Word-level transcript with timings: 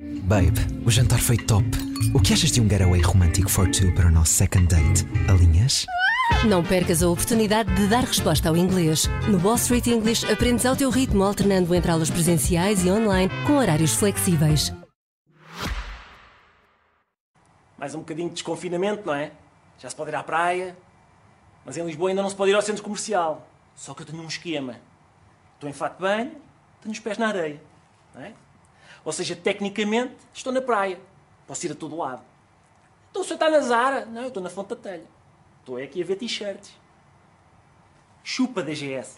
Babe, 0.00 0.60
o 0.86 0.90
jantar 0.92 1.18
foi 1.18 1.36
top. 1.36 1.66
O 2.14 2.22
que 2.22 2.32
achas 2.32 2.52
de 2.52 2.60
um 2.60 2.68
getaway 2.68 3.00
romântico 3.00 3.50
for 3.50 3.68
two 3.68 3.92
para 3.96 4.06
o 4.06 4.10
nosso 4.12 4.32
second 4.32 4.68
date? 4.68 5.04
Alinhas? 5.28 5.86
Não 6.46 6.62
percas 6.62 7.02
a 7.02 7.08
oportunidade 7.08 7.74
de 7.74 7.88
dar 7.88 8.04
resposta 8.04 8.48
ao 8.48 8.56
inglês. 8.56 9.08
No 9.28 9.42
Wall 9.44 9.56
Street 9.56 9.88
English 9.88 10.24
aprendes 10.30 10.64
ao 10.64 10.76
teu 10.76 10.88
ritmo, 10.88 11.24
alternando 11.24 11.74
entre 11.74 11.90
aulas 11.90 12.10
presenciais 12.10 12.84
e 12.84 12.90
online, 12.92 13.28
com 13.44 13.54
horários 13.54 13.92
flexíveis. 13.92 14.72
Mais 17.76 17.92
um 17.96 17.98
bocadinho 17.98 18.28
de 18.28 18.34
desconfinamento, 18.34 19.04
não 19.04 19.14
é? 19.14 19.32
Já 19.80 19.90
se 19.90 19.96
pode 19.96 20.12
ir 20.12 20.14
à 20.14 20.22
praia, 20.22 20.78
mas 21.64 21.76
em 21.76 21.84
Lisboa 21.84 22.10
ainda 22.10 22.22
não 22.22 22.30
se 22.30 22.36
pode 22.36 22.52
ir 22.52 22.54
ao 22.54 22.62
centro 22.62 22.84
comercial. 22.84 23.50
Só 23.74 23.94
que 23.94 24.02
eu 24.02 24.06
tenho 24.06 24.22
um 24.22 24.28
esquema. 24.28 24.76
Estou 25.54 25.68
em 25.68 25.72
fato 25.72 25.96
de 25.96 26.02
banho, 26.02 26.36
tenho 26.80 26.92
os 26.92 27.00
pés 27.00 27.18
na 27.18 27.26
areia. 27.26 27.60
Não 28.14 28.22
é? 28.22 28.32
Ou 29.04 29.12
seja, 29.12 29.36
tecnicamente, 29.36 30.14
estou 30.32 30.52
na 30.52 30.60
praia. 30.60 31.00
Posso 31.46 31.66
ir 31.66 31.72
a 31.72 31.74
todo 31.74 31.96
lado. 31.96 32.22
Então, 33.10 33.22
o 33.22 33.24
senhor 33.24 33.36
está 33.36 33.50
na 33.50 33.60
Zara? 33.60 34.04
Não, 34.06 34.22
eu 34.22 34.28
estou 34.28 34.42
na 34.42 34.50
Fonte 34.50 34.70
da 34.70 34.76
Telha. 34.76 35.06
Estou 35.60 35.76
aqui 35.76 36.02
a 36.02 36.04
ver 36.04 36.16
t-shirts. 36.16 36.72
Chupa 38.22 38.62
DGS. 38.62 39.16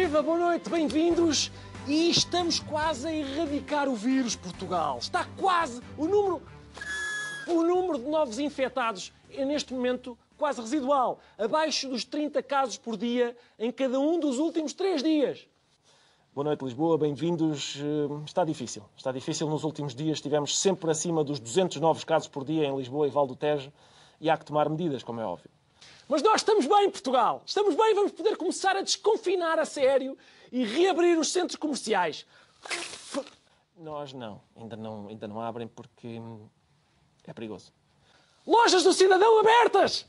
Viva, 0.00 0.22
boa 0.22 0.38
noite, 0.38 0.70
bem-vindos. 0.70 1.50
E 1.84 2.08
estamos 2.08 2.60
quase 2.60 3.08
a 3.08 3.12
erradicar 3.12 3.88
o 3.88 3.96
vírus, 3.96 4.36
Portugal. 4.36 4.98
Está 4.98 5.24
quase 5.36 5.82
o 5.96 6.06
número. 6.06 6.40
O 7.48 7.64
número 7.64 7.98
de 7.98 8.08
novos 8.08 8.38
infectados 8.38 9.12
é 9.28 9.44
neste 9.44 9.74
momento 9.74 10.16
quase 10.36 10.60
residual, 10.60 11.18
abaixo 11.36 11.88
dos 11.88 12.04
30 12.04 12.40
casos 12.44 12.78
por 12.78 12.96
dia 12.96 13.36
em 13.58 13.72
cada 13.72 13.98
um 13.98 14.20
dos 14.20 14.38
últimos 14.38 14.72
três 14.72 15.02
dias. 15.02 15.48
Boa 16.32 16.44
noite, 16.44 16.64
Lisboa, 16.64 16.96
bem-vindos. 16.96 17.76
Eh, 17.80 18.24
Está 18.24 18.44
difícil. 18.44 18.84
Está 18.96 19.10
difícil 19.10 19.48
nos 19.48 19.64
últimos 19.64 19.96
dias. 19.96 20.18
Estivemos 20.18 20.56
sempre 20.60 20.88
acima 20.92 21.24
dos 21.24 21.40
200 21.40 21.80
novos 21.80 22.04
casos 22.04 22.28
por 22.28 22.44
dia 22.44 22.68
em 22.68 22.76
Lisboa 22.76 23.08
e 23.08 23.10
Val 23.10 23.26
do 23.26 23.34
Tejo 23.34 23.72
e 24.20 24.30
há 24.30 24.36
que 24.36 24.44
tomar 24.44 24.68
medidas, 24.68 25.02
como 25.02 25.20
é 25.20 25.24
óbvio. 25.24 25.57
Mas 26.08 26.22
nós 26.22 26.36
estamos 26.40 26.66
bem, 26.66 26.90
Portugal. 26.90 27.42
Estamos 27.44 27.74
bem, 27.74 27.94
vamos 27.94 28.12
poder 28.12 28.36
começar 28.38 28.74
a 28.74 28.80
desconfinar 28.80 29.58
a 29.58 29.66
sério 29.66 30.16
e 30.50 30.64
reabrir 30.64 31.18
os 31.18 31.30
centros 31.30 31.56
comerciais. 31.56 32.26
Nós 33.76 34.14
não. 34.14 34.40
Ainda 34.56 34.74
não, 34.74 35.08
ainda 35.08 35.28
não 35.28 35.40
abrem 35.40 35.68
porque 35.68 36.18
hum, 36.18 36.48
é 37.26 37.32
perigoso. 37.34 37.72
Lojas 38.46 38.82
do 38.82 38.94
cidadão 38.94 39.38
abertas! 39.38 40.06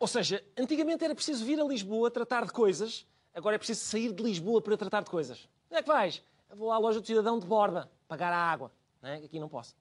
Ou 0.00 0.08
seja, 0.08 0.42
antigamente 0.58 1.04
era 1.04 1.14
preciso 1.14 1.44
vir 1.44 1.60
a 1.60 1.64
Lisboa 1.64 2.10
tratar 2.10 2.46
de 2.46 2.52
coisas, 2.52 3.06
agora 3.34 3.56
é 3.56 3.58
preciso 3.58 3.84
sair 3.84 4.12
de 4.12 4.22
Lisboa 4.22 4.60
para 4.60 4.76
tratar 4.76 5.02
de 5.04 5.10
coisas. 5.10 5.46
Onde 5.70 5.78
é 5.78 5.82
que 5.82 5.88
vais? 5.88 6.22
Eu 6.48 6.56
vou 6.56 6.72
à 6.72 6.78
loja 6.78 7.00
do 7.00 7.06
cidadão 7.06 7.38
de 7.38 7.46
Borba, 7.46 7.88
pagar 8.08 8.32
a 8.32 8.38
água. 8.38 8.72
Não 9.00 9.10
é? 9.10 9.16
Aqui 9.16 9.38
não 9.38 9.48
posso. 9.48 9.76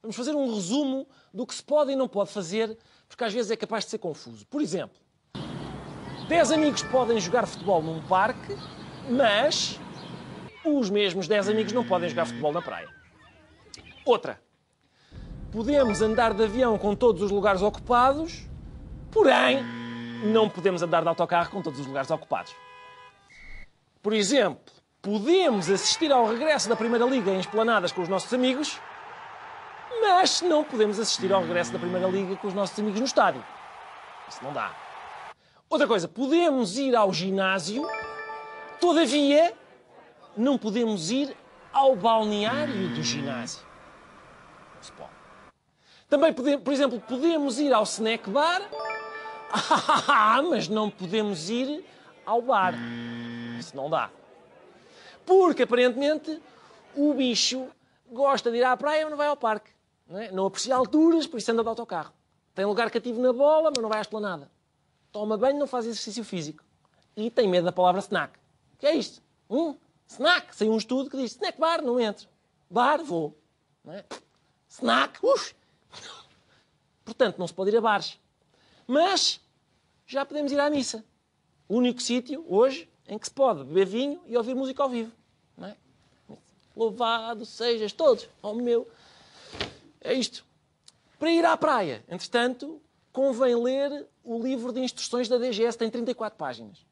Vamos 0.00 0.16
fazer 0.16 0.34
um 0.34 0.54
resumo 0.54 1.08
do 1.34 1.46
que 1.46 1.54
se 1.54 1.62
pode 1.62 1.92
e 1.92 1.96
não 1.96 2.06
pode 2.06 2.30
fazer, 2.30 2.78
porque 3.08 3.24
às 3.24 3.32
vezes 3.32 3.50
é 3.50 3.56
capaz 3.56 3.84
de 3.84 3.90
ser 3.90 3.98
confuso. 3.98 4.46
Por 4.46 4.62
exemplo, 4.62 4.98
10 6.28 6.52
amigos 6.52 6.82
podem 6.84 7.18
jogar 7.18 7.46
futebol 7.46 7.82
num 7.82 8.00
parque, 8.06 8.56
mas 9.10 9.80
os 10.64 10.88
mesmos 10.88 11.26
10 11.26 11.48
amigos 11.48 11.72
não 11.72 11.84
podem 11.84 12.08
jogar 12.08 12.26
futebol 12.26 12.52
na 12.52 12.62
praia. 12.62 12.88
Outra. 14.04 14.40
Podemos 15.50 16.02
andar 16.02 16.34
de 16.34 16.44
avião 16.44 16.78
com 16.78 16.94
todos 16.94 17.22
os 17.22 17.30
lugares 17.30 17.62
ocupados, 17.62 18.46
porém, 19.10 19.64
não 20.22 20.48
podemos 20.48 20.82
andar 20.82 21.02
de 21.02 21.08
autocarro 21.08 21.50
com 21.50 21.62
todos 21.62 21.80
os 21.80 21.86
lugares 21.86 22.10
ocupados. 22.10 22.54
Por 24.02 24.12
exemplo, 24.12 24.72
podemos 25.00 25.70
assistir 25.70 26.12
ao 26.12 26.26
regresso 26.26 26.68
da 26.68 26.76
Primeira 26.76 27.06
Liga 27.06 27.30
em 27.30 27.40
esplanadas 27.40 27.90
com 27.90 28.02
os 28.02 28.08
nossos 28.08 28.32
amigos, 28.32 28.78
mas 30.00 30.42
não 30.42 30.64
podemos 30.64 30.98
assistir 30.98 31.32
ao 31.32 31.42
regresso 31.42 31.72
da 31.72 31.78
Primeira 31.78 32.08
Liga 32.08 32.36
com 32.36 32.48
os 32.48 32.54
nossos 32.54 32.78
amigos 32.78 33.00
no 33.00 33.06
estádio. 33.06 33.44
Isso 34.28 34.42
não 34.42 34.52
dá. 34.52 34.74
Outra 35.70 35.86
coisa, 35.86 36.08
podemos 36.08 36.78
ir 36.78 36.96
ao 36.96 37.12
ginásio, 37.12 37.86
todavia, 38.80 39.54
não 40.36 40.56
podemos 40.56 41.10
ir 41.10 41.36
ao 41.72 41.94
balneário 41.94 42.88
do 42.94 43.02
ginásio. 43.02 43.66
Não 44.74 44.82
se 44.82 44.92
pode. 44.92 45.10
Também, 46.08 46.32
por 46.32 46.72
exemplo, 46.72 47.00
podemos 47.00 47.58
ir 47.58 47.72
ao 47.72 47.82
snack 47.82 48.30
bar, 48.30 48.62
mas 50.48 50.68
não 50.68 50.90
podemos 50.90 51.50
ir 51.50 51.84
ao 52.24 52.40
bar. 52.40 52.74
Isso 53.58 53.76
não 53.76 53.90
dá. 53.90 54.10
Porque, 55.26 55.64
aparentemente, 55.64 56.40
o 56.96 57.12
bicho 57.12 57.68
gosta 58.10 58.50
de 58.50 58.56
ir 58.56 58.64
à 58.64 58.74
praia, 58.76 59.02
mas 59.02 59.10
não 59.10 59.18
vai 59.18 59.28
ao 59.28 59.36
parque. 59.36 59.70
Não, 60.08 60.18
é? 60.18 60.32
não 60.32 60.46
aprecia 60.46 60.74
alturas, 60.74 61.26
por 61.26 61.36
isso 61.36 61.52
anda 61.52 61.62
de 61.62 61.68
autocarro. 61.68 62.12
Tem 62.54 62.64
lugar 62.64 62.90
cativo 62.90 63.20
na 63.20 63.32
bola, 63.32 63.70
mas 63.70 63.82
não 63.82 63.88
vai 63.88 63.98
à 63.98 64.00
esplanada. 64.00 64.50
Toma 65.12 65.36
banho, 65.36 65.58
não 65.58 65.66
faz 65.66 65.84
exercício 65.84 66.24
físico. 66.24 66.64
E 67.16 67.30
tem 67.30 67.46
medo 67.48 67.64
da 67.64 67.72
palavra 67.72 68.00
snack. 68.00 68.38
O 68.74 68.78
que 68.78 68.86
é 68.86 68.94
isto? 68.94 69.22
Hum? 69.50 69.76
Snack. 70.06 70.56
Saiu 70.56 70.72
um 70.72 70.76
estudo 70.76 71.10
que 71.10 71.16
diz 71.16 71.32
snack 71.32 71.58
bar, 71.58 71.82
não 71.82 72.00
entro. 72.00 72.28
Bar, 72.70 73.02
vou. 73.04 73.36
Não 73.84 73.92
é? 73.92 74.04
Snack, 74.68 75.18
uf. 75.22 75.54
Portanto, 77.04 77.38
não 77.38 77.46
se 77.46 77.54
pode 77.54 77.70
ir 77.70 77.76
a 77.76 77.80
bares. 77.80 78.18
Mas 78.86 79.40
já 80.06 80.24
podemos 80.24 80.52
ir 80.52 80.60
à 80.60 80.70
missa. 80.70 81.04
O 81.68 81.76
único 81.76 82.00
sítio, 82.00 82.44
hoje, 82.48 82.88
em 83.06 83.18
que 83.18 83.26
se 83.26 83.30
pode 83.30 83.64
beber 83.64 83.86
vinho 83.86 84.20
e 84.26 84.36
ouvir 84.36 84.54
música 84.54 84.82
ao 84.82 84.88
vivo. 84.88 85.12
É? 85.62 85.74
Louvado 86.76 87.44
sejas 87.44 87.92
todos 87.92 88.28
ao 88.42 88.54
meu. 88.54 88.88
É 90.08 90.14
isto. 90.14 90.46
Para 91.18 91.30
ir 91.30 91.44
à 91.44 91.54
praia, 91.54 92.02
entretanto, 92.08 92.80
convém 93.12 93.54
ler 93.54 94.06
o 94.24 94.40
livro 94.42 94.72
de 94.72 94.80
instruções 94.80 95.28
da 95.28 95.36
DGS, 95.36 95.76
tem 95.76 95.90
34 95.90 96.38
páginas. 96.38 96.86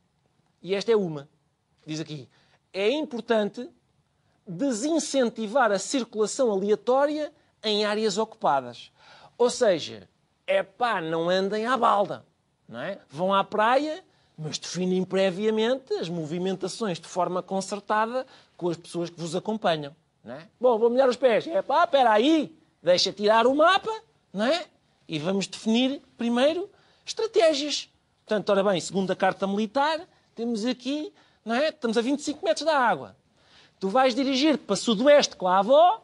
E 0.63 0.75
esta 0.75 0.93
é 0.93 0.97
uma. 0.97 1.27
Diz 1.87 1.99
aqui: 1.99 2.29
é 2.75 2.91
importante 2.91 3.71
desincentivar 4.47 5.73
a 5.73 5.79
circulação 5.79 6.51
aleatória 6.51 7.33
em 7.63 7.87
áreas 7.87 8.19
ocupadas. 8.19 8.93
Ou 9.39 9.49
seja, 9.49 10.07
é 10.47 10.63
pá, 10.63 11.01
não 11.01 11.31
andem 11.31 11.65
à 11.65 11.75
balda. 11.75 12.23
Não 12.69 12.81
é? 12.81 12.99
Vão 13.09 13.33
à 13.33 13.43
praia, 13.43 14.05
mas 14.37 14.59
definem 14.59 15.05
previamente 15.05 15.95
as 15.95 16.11
movimentações 16.11 17.01
de 17.01 17.09
forma 17.09 17.43
concertada 17.43 18.27
com 18.59 18.69
as 18.69 18.77
pessoas 18.77 19.09
que 19.09 19.19
vos 19.19 19.35
acompanham. 19.35 19.97
Não 20.23 20.35
é? 20.35 20.47
Bom, 20.61 20.79
vou 20.79 20.91
molhar 20.91 21.09
os 21.09 21.17
pés. 21.17 21.47
É 21.47 21.63
pá, 21.63 21.85
espera 21.85 22.13
aí, 22.13 22.55
deixa 22.87 23.13
tirar 23.13 23.49
o 23.49 23.55
mapa, 23.55 23.91
não 24.33 24.45
é? 24.45 24.65
E 25.09 25.19
vamos 25.19 25.49
definir 25.49 26.01
primeiro 26.17 26.71
estratégias. 27.05 27.89
Portanto, 28.25 28.49
ora 28.51 28.63
bem, 28.63 28.81
segundo 28.81 29.11
a 29.11 29.17
carta 29.17 29.45
militar, 29.45 30.01
temos 30.37 30.65
aqui, 30.65 31.13
não 31.45 31.57
é? 31.57 31.71
Estamos 31.71 31.99
a 31.99 32.01
25 32.01 32.45
metros 32.45 32.65
da 32.65 32.79
água. 32.79 33.17
Tu 33.81 33.89
vais 33.89 34.15
dirigir-te 34.15 34.63
para 34.63 34.77
sudoeste 34.77 35.35
com 35.35 35.49
a 35.49 35.59
avó, 35.59 36.01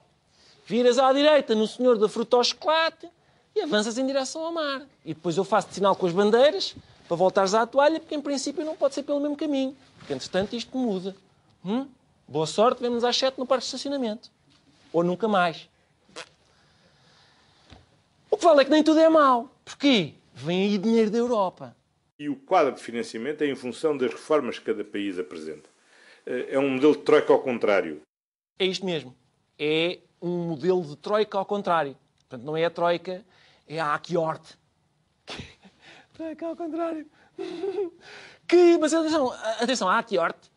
viras 0.66 0.98
à 0.98 1.12
direita 1.12 1.54
no 1.54 1.68
senhor 1.68 1.98
da 1.98 2.08
fruta 2.08 2.36
ao 2.36 2.42
chocolate 2.42 3.08
e 3.54 3.60
avanças 3.60 3.96
em 3.96 4.04
direção 4.04 4.44
ao 4.44 4.52
mar. 4.52 4.82
E 5.04 5.14
depois 5.14 5.36
eu 5.36 5.44
faço-te 5.44 5.74
sinal 5.74 5.94
com 5.94 6.06
as 6.06 6.12
bandeiras 6.12 6.74
para 7.06 7.16
voltares 7.16 7.54
à 7.54 7.64
toalha, 7.64 8.00
porque 8.00 8.16
em 8.16 8.20
princípio 8.20 8.64
não 8.64 8.74
pode 8.74 8.94
ser 8.94 9.04
pelo 9.04 9.20
mesmo 9.20 9.36
caminho. 9.36 9.76
Porque 9.98 10.14
entretanto 10.14 10.56
isto 10.56 10.76
muda. 10.76 11.14
Hum? 11.64 11.86
Boa 12.26 12.46
sorte, 12.46 12.82
vemos 12.82 13.04
às 13.04 13.16
7 13.16 13.38
no 13.38 13.46
parque 13.46 13.62
de 13.62 13.66
estacionamento. 13.66 14.32
Ou 14.92 15.04
nunca 15.04 15.28
mais. 15.28 15.70
O 18.32 18.36
que 18.38 18.44
vale 18.44 18.62
é 18.62 18.64
que 18.64 18.70
nem 18.70 18.82
tudo 18.82 18.98
é 18.98 19.10
mau. 19.10 19.54
Porquê? 19.62 20.14
Vem 20.32 20.62
aí 20.62 20.78
dinheiro 20.78 21.10
da 21.10 21.18
Europa. 21.18 21.76
E 22.18 22.30
o 22.30 22.34
quadro 22.34 22.74
de 22.74 22.82
financiamento 22.82 23.42
é 23.42 23.46
em 23.46 23.54
função 23.54 23.94
das 23.94 24.10
reformas 24.10 24.58
que 24.58 24.64
cada 24.64 24.82
país 24.82 25.18
apresenta. 25.18 25.68
É 26.24 26.58
um 26.58 26.70
modelo 26.70 26.96
de 26.96 27.02
troika 27.02 27.30
ao 27.30 27.40
contrário. 27.40 28.00
É 28.58 28.64
isto 28.64 28.86
mesmo. 28.86 29.14
É 29.58 29.98
um 30.20 30.48
modelo 30.48 30.82
de 30.82 30.96
troika 30.96 31.36
ao 31.36 31.44
contrário. 31.44 31.94
Portanto, 32.20 32.46
não 32.46 32.56
é 32.56 32.64
a 32.64 32.70
troika, 32.70 33.22
é 33.68 33.78
a 33.78 33.92
Aquiorte. 33.92 34.56
troika 36.14 36.46
ao 36.46 36.56
contrário. 36.56 37.06
que, 38.48 38.78
mas 38.78 38.94
atenção, 38.94 39.30
atenção, 39.60 39.88
a 39.90 39.98
Aquiorte, 39.98 40.50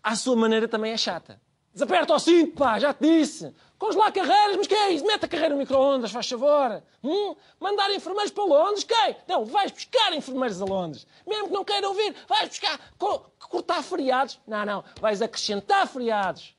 à 0.00 0.14
sua 0.14 0.36
maneira, 0.36 0.68
também 0.68 0.92
é 0.92 0.96
chata. 0.96 1.40
Desaperta 1.72 2.14
o 2.14 2.18
cinto, 2.18 2.56
pá, 2.56 2.78
já 2.78 2.92
te 2.92 3.02
disse. 3.02 3.54
Congelar 3.78 4.12
carreiras, 4.12 4.56
mas 4.56 4.66
que 4.66 4.74
é 4.74 4.90
isso? 4.90 5.06
Mete 5.06 5.24
a 5.24 5.28
carreira 5.28 5.54
no 5.54 5.60
micro-ondas, 5.60 6.10
faz 6.10 6.28
favor. 6.28 6.82
Hum? 7.04 7.36
Mandar 7.60 7.94
enfermeiros 7.94 8.32
para 8.32 8.42
Londres, 8.42 8.82
quem? 8.82 9.16
Não, 9.28 9.44
vais 9.44 9.70
buscar 9.70 10.12
enfermeiros 10.12 10.60
a 10.60 10.64
Londres. 10.64 11.06
Mesmo 11.24 11.46
que 11.46 11.52
não 11.52 11.64
queiram 11.64 11.90
ouvir, 11.90 12.12
vais 12.28 12.48
buscar. 12.48 12.80
Co 12.98 13.30
cortar 13.48 13.82
feriados? 13.82 14.40
Não, 14.46 14.66
não, 14.66 14.84
vais 15.00 15.22
acrescentar 15.22 15.86
feriados. 15.86 16.56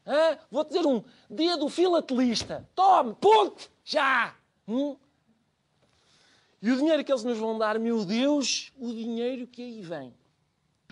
Vou 0.50 0.64
dizer 0.64 0.86
um 0.86 1.04
dia 1.30 1.58
do 1.58 1.68
filatelista. 1.68 2.68
Tome, 2.74 3.14
ponto, 3.16 3.70
já. 3.84 4.34
Hum? 4.66 4.96
E 6.62 6.72
o 6.72 6.78
dinheiro 6.78 7.04
que 7.04 7.12
eles 7.12 7.24
nos 7.24 7.38
vão 7.38 7.58
dar, 7.58 7.78
meu 7.78 8.06
Deus, 8.06 8.72
o 8.78 8.94
dinheiro 8.94 9.46
que 9.48 9.62
aí 9.62 9.82
vem. 9.82 10.14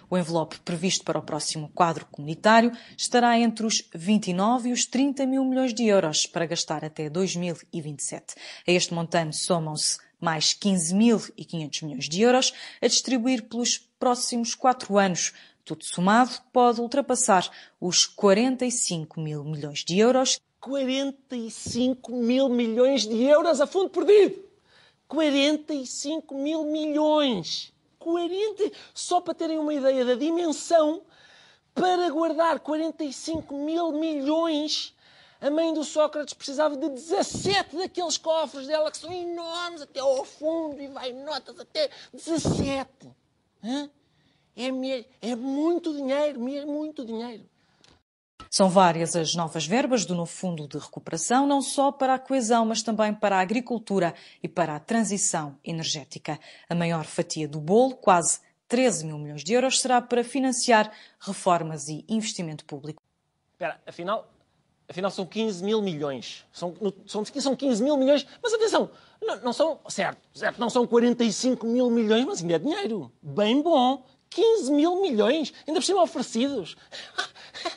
O 0.09 0.17
envelope 0.17 0.59
previsto 0.61 1.03
para 1.03 1.19
o 1.19 1.21
próximo 1.21 1.69
quadro 1.75 2.05
comunitário 2.05 2.71
estará 2.97 3.37
entre 3.37 3.65
os 3.65 3.83
29 3.93 4.69
e 4.69 4.71
os 4.71 4.85
30 4.85 5.25
mil 5.25 5.43
milhões 5.43 5.73
de 5.73 5.83
euros 5.85 6.25
para 6.25 6.45
gastar 6.45 6.85
até 6.85 7.09
2027. 7.09 8.35
A 8.65 8.71
este 8.71 8.93
montante 8.93 9.35
somam-se 9.35 9.97
mais 10.19 10.53
15.500 10.53 11.83
milhões 11.83 12.07
de 12.07 12.21
euros 12.21 12.53
a 12.81 12.87
distribuir 12.87 13.43
pelos 13.49 13.77
próximos 13.99 14.55
quatro 14.55 14.97
anos. 14.97 15.33
Tudo 15.65 15.83
somado 15.83 16.31
pode 16.53 16.79
ultrapassar 16.79 17.49
os 17.79 18.05
45 18.05 19.19
mil 19.19 19.43
milhões 19.43 19.83
de 19.83 19.99
euros. 19.99 20.39
45 20.61 22.15
mil 22.15 22.47
milhões 22.47 23.05
de 23.05 23.23
euros 23.23 23.59
a 23.59 23.67
fundo 23.67 23.89
perdido! 23.89 24.41
45 25.09 26.33
mil 26.35 26.63
milhões! 26.63 27.73
40, 27.99 28.71
só 28.93 29.21
para 29.21 29.33
terem 29.33 29.57
uma 29.57 29.73
ideia 29.73 30.05
da 30.05 30.15
dimensão, 30.15 31.01
para 31.73 32.09
guardar 32.09 32.59
45 32.59 33.53
mil 33.55 33.91
milhões, 33.91 34.95
a 35.39 35.49
mãe 35.51 35.73
do 35.73 35.83
Sócrates 35.83 36.33
precisava 36.33 36.75
de 36.75 36.89
17 36.89 37.75
daqueles 37.77 38.17
cofres 38.17 38.65
dela 38.65 38.89
que 38.89 38.97
são 38.97 39.13
enormes 39.13 39.81
até 39.81 39.99
ao 39.99 40.25
fundo 40.25 40.81
e 40.81 40.87
vai 40.87 41.13
notas 41.13 41.59
até 41.59 41.89
17. 42.11 42.89
É, 43.63 44.69
é 45.21 45.35
muito 45.35 45.93
dinheiro, 45.93 46.39
muito 46.39 47.05
dinheiro. 47.05 47.47
São 48.57 48.71
várias 48.71 49.15
as 49.15 49.35
novas 49.35 49.67
verbas 49.67 50.03
do 50.03 50.15
novo 50.15 50.31
Fundo 50.31 50.67
de 50.67 50.79
Recuperação, 50.79 51.45
não 51.45 51.61
só 51.61 51.91
para 51.91 52.15
a 52.15 52.17
coesão, 52.17 52.65
mas 52.65 52.81
também 52.81 53.13
para 53.13 53.37
a 53.37 53.39
agricultura 53.39 54.15
e 54.41 54.47
para 54.47 54.75
a 54.75 54.79
transição 54.79 55.59
energética. 55.63 56.39
A 56.67 56.73
maior 56.73 57.05
fatia 57.05 57.47
do 57.47 57.61
bolo, 57.61 57.93
quase 57.93 58.39
13 58.67 59.05
mil 59.05 59.19
milhões 59.19 59.43
de 59.43 59.53
euros, 59.53 59.79
será 59.79 60.01
para 60.01 60.23
financiar 60.23 60.91
reformas 61.19 61.87
e 61.87 62.03
investimento 62.09 62.65
público. 62.65 62.99
Espera, 63.53 63.79
afinal, 63.85 64.27
afinal 64.89 65.11
são 65.11 65.27
15 65.27 65.63
mil 65.63 65.79
milhões. 65.79 66.43
São, 66.51 66.73
são, 67.05 67.23
são 67.23 67.55
15 67.55 67.83
mil 67.83 67.95
milhões, 67.95 68.25
mas 68.41 68.55
atenção, 68.55 68.89
não, 69.21 69.39
não, 69.39 69.53
são, 69.53 69.79
certo, 69.87 70.17
certo, 70.33 70.59
não 70.59 70.71
são 70.71 70.87
45 70.87 71.63
mil 71.67 71.91
milhões, 71.91 72.25
mas 72.25 72.41
ainda 72.41 72.55
é 72.55 72.57
dinheiro. 72.59 73.11
Bem 73.21 73.61
bom. 73.61 74.03
15 74.31 74.71
mil 74.71 74.99
milhões, 74.99 75.53
ainda 75.67 75.79
por 75.79 75.85
cima 75.85 76.01
oferecidos. 76.01 76.75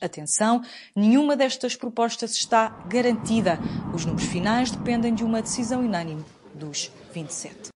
Atenção, 0.00 0.62
nenhuma 0.94 1.36
destas 1.36 1.74
propostas 1.74 2.32
está 2.32 2.68
garantida. 2.88 3.58
Os 3.92 4.04
números 4.04 4.28
finais 4.28 4.70
dependem 4.70 5.12
de 5.12 5.24
uma 5.24 5.42
decisão 5.42 5.80
unânime 5.80 6.24
dos 6.54 6.92
27. 7.12 7.70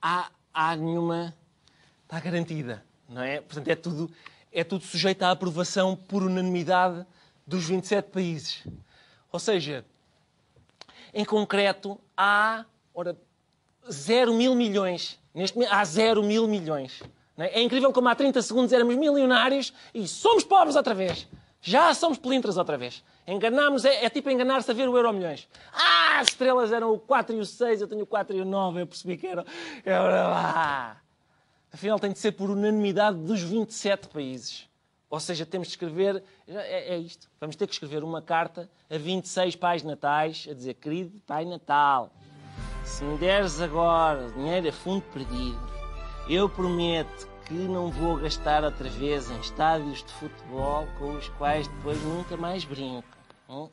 Há, 0.00 0.30
há 0.52 0.74
nenhuma. 0.74 1.32
está 2.02 2.18
garantida, 2.18 2.84
não 3.08 3.22
é? 3.22 3.40
Portanto, 3.40 3.68
é 3.68 3.76
tudo, 3.76 4.10
é 4.50 4.64
tudo 4.64 4.84
sujeito 4.84 5.22
à 5.22 5.30
aprovação 5.30 5.94
por 5.94 6.24
unanimidade 6.24 7.06
dos 7.46 7.66
27 7.66 8.10
países. 8.10 8.64
Ou 9.30 9.38
seja, 9.38 9.84
em 11.14 11.24
concreto, 11.24 12.00
há. 12.16 12.64
Ora, 12.92 13.16
0 13.90 14.34
mil 14.34 14.54
milhões. 14.54 15.18
Neste, 15.32 15.64
há 15.66 15.84
0 15.84 16.22
mil 16.22 16.48
milhões. 16.48 17.00
É? 17.38 17.60
é 17.60 17.62
incrível 17.62 17.92
como 17.92 18.08
há 18.08 18.14
30 18.14 18.42
segundos 18.42 18.72
éramos 18.72 18.96
milionários 18.96 19.72
e 19.94 20.06
somos 20.06 20.44
pobres 20.44 20.76
outra 20.76 20.94
vez. 20.94 21.26
Já 21.60 21.94
somos 21.94 22.18
pelintras 22.18 22.56
outra 22.56 22.76
vez. 22.76 23.04
Enganámos, 23.26 23.84
é, 23.84 24.04
é 24.04 24.10
tipo 24.10 24.28
enganar-se 24.28 24.70
a 24.70 24.74
ver 24.74 24.88
o 24.88 24.96
Euro 24.96 25.12
Milhões. 25.12 25.48
Ah, 25.72 26.18
as 26.18 26.28
estrelas 26.28 26.72
eram 26.72 26.92
o 26.92 26.98
4 26.98 27.36
e 27.36 27.38
o 27.38 27.46
6, 27.46 27.80
eu 27.80 27.86
tenho 27.86 28.02
o 28.02 28.06
4 28.06 28.36
e 28.36 28.40
o 28.40 28.44
9, 28.44 28.80
eu 28.82 28.86
percebi 28.86 29.16
que 29.16 29.28
era. 29.28 29.46
Ah. 29.86 30.96
Afinal, 31.72 32.00
tem 32.00 32.12
de 32.12 32.18
ser 32.18 32.32
por 32.32 32.50
unanimidade 32.50 33.16
dos 33.18 33.40
27 33.40 34.08
países. 34.08 34.68
Ou 35.08 35.20
seja, 35.20 35.46
temos 35.46 35.68
de 35.68 35.74
escrever. 35.74 36.22
É, 36.48 36.94
é, 36.94 36.98
isto. 36.98 37.30
Vamos 37.38 37.54
ter 37.54 37.66
que 37.66 37.74
escrever 37.74 38.02
uma 38.02 38.20
carta 38.20 38.68
a 38.90 38.98
26 38.98 39.56
pais 39.56 39.82
natais 39.82 40.48
a 40.50 40.54
dizer: 40.54 40.74
Querido 40.74 41.20
Pai 41.26 41.44
Natal, 41.44 42.10
se 42.82 43.04
me 43.04 43.16
deres 43.18 43.60
agora 43.60 44.30
dinheiro 44.30 44.68
a 44.68 44.72
fundo 44.72 45.02
perdido, 45.12 45.60
eu 46.28 46.48
prometo 46.48 47.28
que 47.46 47.54
não 47.54 47.90
vou 47.90 48.16
gastar 48.16 48.64
outra 48.64 48.88
vez 48.88 49.30
em 49.30 49.40
estádios 49.40 50.02
de 50.04 50.12
futebol 50.12 50.86
com 50.98 51.16
os 51.16 51.28
quais 51.30 51.66
depois 51.68 52.02
nunca 52.02 52.36
mais 52.36 52.64
brinco. 52.64 53.08
Hum? 53.48 53.68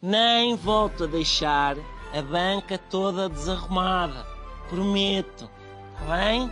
Nem 0.00 0.54
volto 0.54 1.04
a 1.04 1.06
deixar 1.06 1.76
a 2.12 2.22
banca 2.22 2.78
toda 2.78 3.28
desarrumada. 3.28 4.26
Prometo. 4.68 5.50
Está 5.92 6.16
bem? 6.16 6.50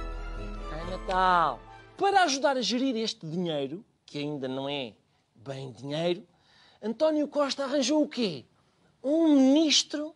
É 0.72 0.90
Natal. 0.90 1.60
Para 1.96 2.22
ajudar 2.24 2.56
a 2.56 2.62
gerir 2.62 2.96
este 2.96 3.26
dinheiro, 3.26 3.84
que 4.06 4.18
ainda 4.18 4.48
não 4.48 4.68
é 4.68 4.94
bem 5.34 5.70
dinheiro, 5.72 6.26
António 6.82 7.28
Costa 7.28 7.64
arranjou 7.64 8.02
o 8.02 8.08
quê? 8.08 8.44
Um 9.02 9.34
ministro 9.34 10.14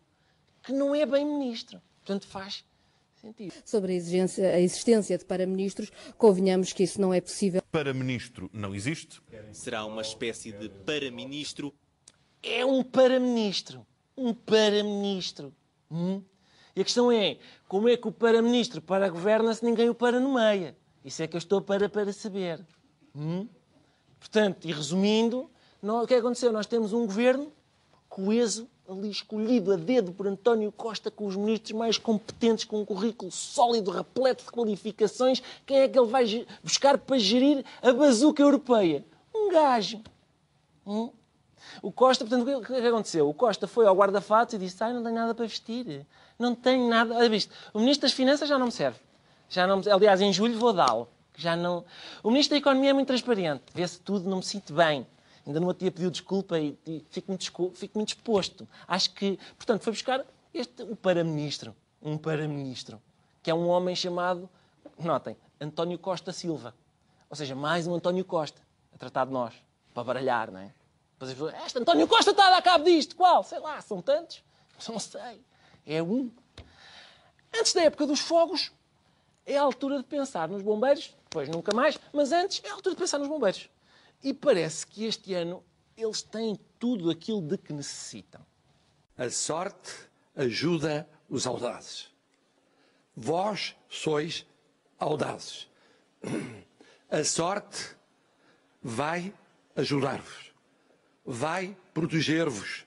que 0.63 0.71
não 0.73 0.93
é 0.93 1.05
bem 1.05 1.25
ministro. 1.25 1.81
Portanto, 2.03 2.27
faz. 2.27 2.63
Sobre 3.65 3.93
a, 3.93 3.95
exigência, 3.95 4.49
a 4.49 4.59
existência 4.59 5.17
de 5.17 5.25
paraministros, 5.25 5.91
convenhamos 6.17 6.71
que 6.73 6.83
isso 6.83 7.01
não 7.01 7.13
é 7.13 7.19
possível. 7.19 7.61
Paraministro 7.71 8.49
não 8.53 8.73
existe? 8.73 9.21
Será 9.51 9.85
uma 9.85 10.01
espécie 10.01 10.51
de 10.51 10.69
paraministro? 10.69 11.73
É 12.41 12.65
um 12.65 12.83
paraministro. 12.83 13.85
Um 14.15 14.33
paraministro. 14.33 15.53
Hum? 15.91 16.21
E 16.75 16.81
a 16.81 16.83
questão 16.83 17.11
é, 17.11 17.37
como 17.67 17.89
é 17.89 17.97
que 17.97 18.07
o 18.07 18.11
paraministro 18.11 18.81
para 18.81 19.09
governa 19.09 19.53
se 19.53 19.65
ninguém 19.65 19.89
o 19.89 19.95
para 19.95 20.19
no 20.19 20.35
meia? 20.35 20.77
Isso 21.03 21.21
é 21.21 21.27
que 21.27 21.35
eu 21.35 21.39
estou 21.39 21.61
para, 21.61 21.89
para 21.89 22.13
saber. 22.13 22.65
Hum? 23.15 23.47
Portanto, 24.19 24.67
e 24.67 24.71
resumindo, 24.71 25.49
o 25.81 26.07
que 26.07 26.13
aconteceu? 26.13 26.51
Nós 26.51 26.67
temos 26.67 26.93
um 26.93 27.05
governo 27.05 27.51
coeso 28.07 28.69
ali 28.89 29.09
escolhido 29.09 29.71
a 29.71 29.75
dedo 29.75 30.11
por 30.11 30.27
António 30.27 30.71
Costa 30.71 31.11
com 31.11 31.25
os 31.25 31.35
ministros 31.35 31.71
mais 31.73 31.97
competentes, 31.97 32.65
com 32.65 32.81
um 32.81 32.85
currículo 32.85 33.31
sólido, 33.31 33.91
repleto 33.91 34.43
de 34.43 34.51
qualificações, 34.51 35.41
quem 35.65 35.79
é 35.79 35.87
que 35.87 35.97
ele 35.97 36.07
vai 36.07 36.47
buscar 36.63 36.97
para 36.97 37.19
gerir 37.19 37.63
a 37.81 37.93
bazuca 37.93 38.41
europeia? 38.41 39.05
Um 39.33 39.51
gajo. 39.51 40.01
Hum? 40.85 41.11
O 41.81 41.91
Costa, 41.91 42.25
portanto, 42.25 42.49
o 42.49 42.61
que 42.61 42.73
é 42.73 42.87
aconteceu? 42.87 43.29
O 43.29 43.33
Costa 43.33 43.67
foi 43.67 43.85
ao 43.85 43.95
guarda-fatos 43.95 44.55
e 44.55 44.57
disse: 44.57 44.83
Ai, 44.83 44.91
não 44.91 45.03
tenho 45.03 45.15
nada 45.15 45.35
para 45.35 45.45
vestir. 45.45 46.05
Não 46.37 46.55
tenho 46.55 46.89
nada. 46.89 47.15
Olha, 47.15 47.29
visto, 47.29 47.53
o 47.73 47.79
Ministro 47.79 48.03
das 48.07 48.13
Finanças 48.13 48.49
já 48.49 48.57
não 48.57 48.67
me 48.67 48.71
serve. 48.71 48.97
Já 49.49 49.67
não. 49.67 49.81
Aliás, 49.91 50.19
em 50.21 50.33
julho 50.33 50.57
vou 50.57 50.73
dá-lo. 50.73 51.07
Já 51.35 51.55
não... 51.55 51.85
O 52.21 52.29
Ministro 52.29 52.55
da 52.55 52.57
Economia 52.57 52.89
é 52.89 52.93
muito 52.93 53.07
transparente. 53.07 53.63
Vê-se 53.73 53.99
tudo, 53.99 54.29
não 54.29 54.37
me 54.37 54.43
sinto 54.43 54.73
bem. 54.73 55.05
Ainda 55.49 55.59
outro 55.65 55.79
dia 55.79 55.91
pediu 55.91 56.11
desculpa 56.11 56.59
e, 56.59 56.77
e 56.85 57.03
fico-me 57.09 57.35
fico 57.73 58.05
disposto. 58.05 58.67
Acho 58.87 59.11
que, 59.15 59.39
portanto, 59.57 59.81
foi 59.81 59.93
buscar 59.93 60.23
este, 60.53 60.83
o 60.83 60.95
para-ministro. 60.95 61.75
Um 61.99 62.19
para-ministro. 62.19 63.01
Que 63.41 63.49
é 63.49 63.53
um 63.55 63.67
homem 63.67 63.95
chamado, 63.95 64.47
notem, 64.99 65.35
António 65.59 65.97
Costa 65.97 66.31
Silva. 66.31 66.75
Ou 67.27 67.35
seja, 67.35 67.55
mais 67.55 67.87
um 67.87 67.95
António 67.95 68.23
Costa 68.23 68.61
a 68.93 68.97
tratar 68.99 69.25
de 69.25 69.31
nós. 69.31 69.55
Para 69.91 70.03
baralhar, 70.03 70.51
não 70.51 70.59
é? 70.59 70.71
Depois 71.13 71.33
falou, 71.33 71.65
este 71.65 71.79
António 71.79 72.07
Costa 72.07 72.29
está 72.29 72.45
a 72.45 72.51
dar 72.51 72.61
cabo 72.61 72.83
disto. 72.83 73.15
Qual? 73.15 73.43
Sei 73.43 73.57
lá, 73.57 73.81
são 73.81 74.03
tantos. 74.03 74.43
Não 74.87 74.99
sei. 74.99 75.41
É 75.83 76.03
um. 76.03 76.29
Antes 77.57 77.73
da 77.73 77.81
época 77.81 78.05
dos 78.05 78.19
fogos, 78.19 78.71
é 79.47 79.57
a 79.57 79.63
altura 79.63 79.97
de 79.97 80.03
pensar 80.03 80.47
nos 80.47 80.61
bombeiros. 80.61 81.11
Depois 81.23 81.49
nunca 81.49 81.75
mais. 81.75 81.99
Mas 82.13 82.31
antes, 82.31 82.61
é 82.63 82.69
a 82.69 82.73
altura 82.73 82.93
de 82.93 83.01
pensar 83.01 83.17
nos 83.17 83.27
bombeiros. 83.27 83.67
E 84.23 84.33
parece 84.33 84.85
que 84.85 85.05
este 85.05 85.33
ano 85.33 85.63
eles 85.95 86.21
têm 86.21 86.59
tudo 86.77 87.09
aquilo 87.09 87.41
de 87.41 87.57
que 87.57 87.73
necessitam. 87.73 88.45
A 89.17 89.29
sorte 89.29 89.91
ajuda 90.35 91.09
os 91.29 91.45
audazes. 91.45 92.09
Vós 93.15 93.75
sois 93.89 94.45
audazes. 94.97 95.69
A 97.09 97.23
sorte 97.23 97.95
vai 98.81 99.33
ajudar-vos. 99.75 100.53
Vai 101.25 101.75
proteger-vos 101.93 102.85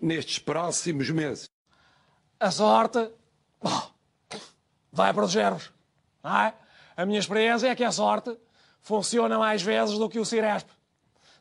nestes 0.00 0.38
próximos 0.38 1.10
meses. 1.10 1.48
A 2.40 2.50
sorte 2.50 3.10
vai 4.92 5.12
proteger-vos. 5.12 5.72
É? 6.24 6.52
A 6.96 7.06
minha 7.06 7.18
experiência 7.18 7.68
é 7.68 7.76
que 7.76 7.84
a 7.84 7.92
sorte 7.92 8.36
funciona 8.80 9.38
mais 9.38 9.62
vezes 9.62 9.98
do 9.98 10.08
que 10.08 10.18
o 10.18 10.24
Ciresp. 10.24 10.68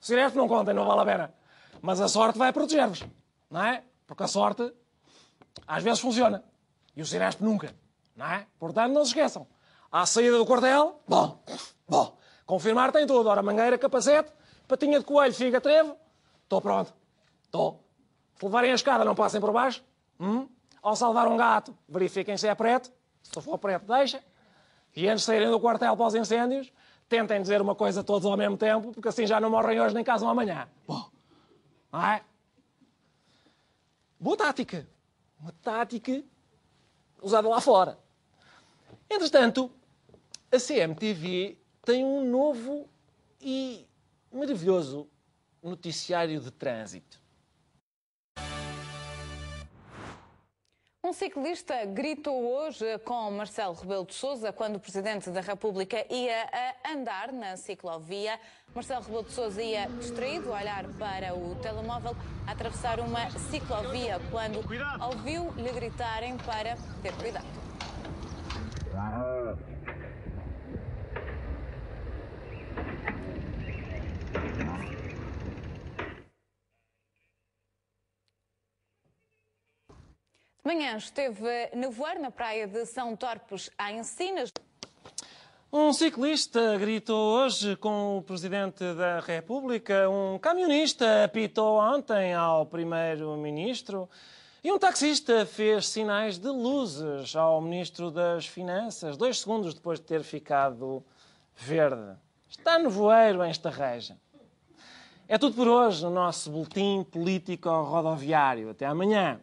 O 0.01 0.05
Ciresp 0.05 0.35
não 0.35 0.47
contem, 0.47 0.73
não 0.73 0.85
vale 0.85 1.01
a 1.01 1.05
pena. 1.05 1.33
Mas 1.81 2.01
a 2.01 2.07
sorte 2.07 2.37
vai 2.37 2.51
proteger-vos, 2.51 3.03
não 3.49 3.63
é? 3.63 3.83
Porque 4.05 4.23
a 4.23 4.27
sorte 4.27 4.73
às 5.65 5.83
vezes 5.83 5.99
funciona. 5.99 6.43
E 6.95 7.01
o 7.01 7.05
Ciresp 7.05 7.41
nunca, 7.41 7.73
não 8.15 8.25
é? 8.25 8.47
Portanto, 8.59 8.93
não 8.93 9.03
se 9.03 9.11
esqueçam. 9.11 9.47
À 9.91 10.05
saída 10.05 10.37
do 10.37 10.45
quartel, 10.45 11.01
bom, 11.07 11.41
bom, 11.87 12.17
confirmar 12.45 12.91
tem 12.91 13.07
tudo. 13.07 13.29
Ora, 13.29 13.41
mangueira, 13.41 13.77
capacete, 13.77 14.31
patinha 14.67 14.99
de 14.99 15.05
coelho, 15.05 15.33
figa, 15.33 15.61
trevo. 15.61 15.95
Estou 16.43 16.61
pronto. 16.61 16.93
Estou. 17.43 17.83
Se 18.37 18.45
levarem 18.45 18.71
a 18.71 18.75
escada, 18.75 19.03
não 19.03 19.15
passem 19.15 19.39
por 19.41 19.51
baixo. 19.51 19.83
Hum? 20.19 20.47
Ao 20.81 20.95
salvar 20.95 21.27
um 21.27 21.37
gato, 21.37 21.75
verifiquem 21.87 22.37
se 22.37 22.47
é 22.47 22.55
preto. 22.55 22.91
Se 23.23 23.41
for 23.41 23.57
preto, 23.57 23.85
deixa. 23.85 24.23
E 24.95 25.07
antes 25.07 25.21
de 25.21 25.25
saírem 25.25 25.49
do 25.49 25.59
quartel 25.59 25.95
para 25.95 26.05
os 26.05 26.15
incêndios, 26.15 26.71
tentem 27.07 27.41
dizer 27.41 27.61
uma 27.61 27.75
coisa 27.75 28.03
todos 28.03 28.25
ao 28.25 28.37
mesmo 28.37 28.57
tempo, 28.57 28.91
porque 28.91 29.07
assim 29.07 29.25
já 29.25 29.39
não 29.39 29.49
morrem 29.49 29.79
hoje 29.79 29.95
nem 29.95 30.03
casam 30.03 30.29
amanhã. 30.29 30.67
Bom, 30.87 31.09
não 31.91 32.05
é? 32.05 32.23
Boa 34.19 34.35
tática. 34.35 34.87
Uma 35.39 35.51
tática 35.61 36.23
usada 37.21 37.47
lá 37.47 37.61
fora. 37.61 37.97
Entretanto, 39.09 39.71
a 40.51 40.57
CMTV 40.57 41.57
tem 41.83 42.03
um 42.03 42.29
novo 42.29 42.89
e 43.39 43.87
maravilhoso 44.31 45.07
noticiário 45.61 46.39
de 46.39 46.51
trânsito. 46.51 47.21
Um 51.07 51.13
ciclista 51.13 51.85
gritou 51.85 52.53
hoje 52.53 52.99
com 53.05 53.31
Marcelo 53.31 53.73
Rebelo 53.73 54.05
de 54.05 54.13
Sousa 54.13 54.51
quando 54.51 54.75
o 54.75 54.79
Presidente 54.79 55.29
da 55.29 55.39
República 55.39 56.05
ia 56.13 56.49
a 56.83 56.91
andar 56.91 57.31
na 57.31 57.55
ciclovia. 57.55 58.37
Marcelo 58.75 59.03
Rebelo 59.03 59.23
de 59.23 59.31
Sousa 59.31 59.63
ia 59.63 59.87
distraído 59.87 60.53
a 60.53 60.57
olhar 60.57 60.83
para 60.99 61.33
o 61.33 61.55
telemóvel 61.61 62.13
a 62.45 62.51
atravessar 62.51 62.99
uma 62.99 63.29
ciclovia 63.49 64.19
quando 64.29 64.57
ouviu-lhe 65.01 65.71
gritarem 65.71 66.35
para 66.39 66.75
ter 67.01 67.13
cuidado. 67.13 67.47
Manhã 80.67 80.97
esteve 80.97 81.69
nevoeiro 81.73 82.21
na 82.21 82.29
praia 82.29 82.67
de 82.67 82.85
São 82.85 83.15
Torpes, 83.15 83.69
em 83.89 83.99
Encinas. 83.99 84.51
Um 85.71 85.93
ciclista 85.93 86.77
gritou 86.77 87.37
hoje 87.37 87.77
com 87.77 88.17
o 88.17 88.21
Presidente 88.21 88.83
da 88.93 89.21
República, 89.21 90.09
um 90.09 90.37
camionista 90.37 91.23
apitou 91.23 91.79
ontem 91.79 92.33
ao 92.33 92.65
Primeiro-Ministro 92.65 94.09
e 94.61 94.69
um 94.69 94.77
taxista 94.77 95.45
fez 95.45 95.87
sinais 95.87 96.37
de 96.37 96.49
luzes 96.49 97.33
ao 97.33 97.61
Ministro 97.61 98.11
das 98.11 98.45
Finanças, 98.45 99.15
dois 99.15 99.39
segundos 99.39 99.73
depois 99.73 100.01
de 100.01 100.05
ter 100.05 100.21
ficado 100.21 101.01
verde. 101.55 102.17
Está 102.49 102.77
nevoeiro 102.77 103.41
em 103.41 103.51
Estarreja. 103.51 104.17
É 105.29 105.37
tudo 105.37 105.55
por 105.55 105.69
hoje 105.69 106.03
no 106.03 106.11
nosso 106.11 106.51
boletim 106.51 107.05
político 107.09 107.69
rodoviário. 107.69 108.71
Até 108.71 108.85
amanhã. 108.85 109.39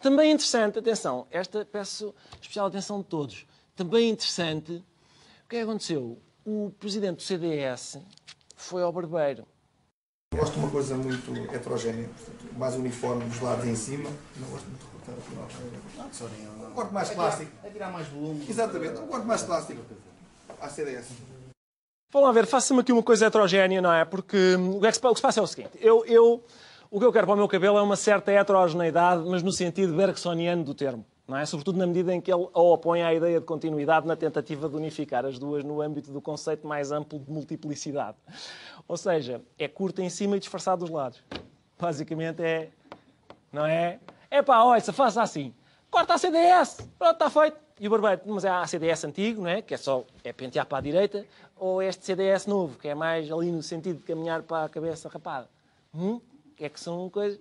Também 0.00 0.32
interessante, 0.32 0.78
atenção, 0.78 1.26
esta 1.30 1.64
peço 1.64 2.14
especial 2.40 2.66
atenção 2.66 2.98
de 2.98 3.04
todos. 3.04 3.46
Também 3.74 4.10
interessante, 4.10 4.72
o 5.44 5.48
que 5.48 5.56
é 5.56 5.58
que 5.58 5.64
aconteceu? 5.64 6.18
O 6.44 6.72
presidente 6.78 7.16
do 7.16 7.22
CDS 7.22 7.98
foi 8.56 8.82
ao 8.82 8.92
barbeiro. 8.92 9.46
Gosto 10.34 10.52
de 10.52 10.58
uma 10.58 10.70
coisa 10.70 10.96
muito 10.96 11.32
heterogénea, 11.54 12.08
portanto, 12.08 12.58
mais 12.58 12.74
uniforme 12.74 13.24
dos 13.24 13.40
lados 13.40 13.64
em 13.66 13.74
cima. 13.74 14.10
Não 14.36 14.48
gosto 14.48 14.66
muito 14.66 14.80
de 14.80 14.86
cortar. 14.86 16.68
Um 16.68 16.74
corte 16.74 16.92
mais 16.92 17.10
plástico. 17.10 17.52
A 17.66 17.70
tirar 17.70 17.90
mais 17.90 18.06
volume. 18.08 18.46
Exatamente, 18.48 19.00
um 19.00 19.06
corte 19.06 19.26
mais 19.26 19.42
plástico. 19.42 19.82
À 20.60 20.68
CDS. 20.68 21.08
Vamos 22.10 22.28
lá 22.28 22.32
ver, 22.32 22.46
faça-me 22.46 22.80
aqui 22.80 22.92
uma 22.92 23.02
coisa 23.02 23.26
heterogénea, 23.26 23.80
não 23.80 23.92
é? 23.92 24.04
Porque 24.04 24.54
o 24.54 24.80
que, 24.80 24.92
se, 24.92 24.98
o 24.98 25.10
que 25.10 25.16
se 25.16 25.22
passa 25.22 25.40
é 25.40 25.42
o 25.42 25.46
seguinte: 25.46 25.72
eu, 25.80 26.04
eu, 26.06 26.42
o 26.90 26.98
que 26.98 27.04
eu 27.04 27.12
quero 27.12 27.26
para 27.26 27.34
o 27.34 27.36
meu 27.36 27.48
cabelo 27.48 27.78
é 27.78 27.82
uma 27.82 27.96
certa 27.96 28.32
heterogeneidade, 28.32 29.22
mas 29.26 29.42
no 29.42 29.52
sentido 29.52 29.94
bergsoniano 29.94 30.64
do 30.64 30.74
termo. 30.74 31.04
Não 31.26 31.36
é? 31.36 31.44
Sobretudo 31.44 31.78
na 31.78 31.86
medida 31.86 32.14
em 32.14 32.22
que 32.22 32.32
ele 32.32 32.48
opõe 32.54 33.02
à 33.02 33.12
ideia 33.12 33.38
de 33.38 33.44
continuidade 33.44 34.06
na 34.06 34.16
tentativa 34.16 34.66
de 34.66 34.74
unificar 34.74 35.26
as 35.26 35.38
duas 35.38 35.62
no 35.62 35.82
âmbito 35.82 36.10
do 36.10 36.22
conceito 36.22 36.66
mais 36.66 36.90
amplo 36.90 37.18
de 37.18 37.30
multiplicidade. 37.30 38.16
Ou 38.86 38.96
seja, 38.96 39.42
é 39.58 39.68
curto 39.68 40.00
em 40.00 40.08
cima 40.08 40.38
e 40.38 40.40
disfarçado 40.40 40.80
dos 40.80 40.90
lados. 40.90 41.22
Basicamente 41.78 42.42
é. 42.42 42.70
Não 43.52 43.66
é? 43.66 43.98
É 44.30 44.40
pá, 44.40 44.62
olha, 44.62 44.80
se 44.80 44.90
faça 44.90 45.20
assim. 45.20 45.52
Corta 45.90 46.14
a 46.14 46.18
CDS, 46.18 46.88
pronto, 46.98 47.12
está 47.12 47.28
feito. 47.28 47.58
E 47.78 47.86
o 47.86 47.90
barbeiro, 47.90 48.22
mas 48.26 48.44
é 48.44 48.48
a 48.48 48.66
CDS 48.66 49.04
antigo, 49.04 49.42
não 49.42 49.50
é? 49.50 49.60
Que 49.60 49.74
é 49.74 49.76
só 49.76 50.04
é 50.24 50.32
pentear 50.32 50.64
para 50.64 50.78
a 50.78 50.80
direita, 50.80 51.26
ou 51.56 51.82
este 51.82 52.06
CDS 52.06 52.46
novo, 52.46 52.78
que 52.78 52.88
é 52.88 52.94
mais 52.94 53.30
ali 53.30 53.52
no 53.52 53.62
sentido 53.62 53.98
de 53.98 54.02
caminhar 54.02 54.42
para 54.42 54.64
a 54.64 54.68
cabeça 54.68 55.08
rapada. 55.08 55.48
Hum? 55.94 56.20
Que 56.58 56.64
é 56.64 56.68
que 56.68 56.80
são 56.80 57.08
coisas 57.08 57.38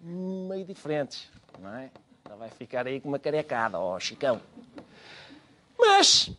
meio 0.00 0.64
diferentes, 0.64 1.28
não 1.58 1.74
é? 1.74 1.90
Ela 2.24 2.36
vai 2.36 2.50
ficar 2.50 2.86
aí 2.86 3.00
com 3.00 3.08
uma 3.08 3.18
carecada, 3.18 3.80
ó, 3.80 3.98
Chicão. 3.98 4.40
Mas, 5.78 6.30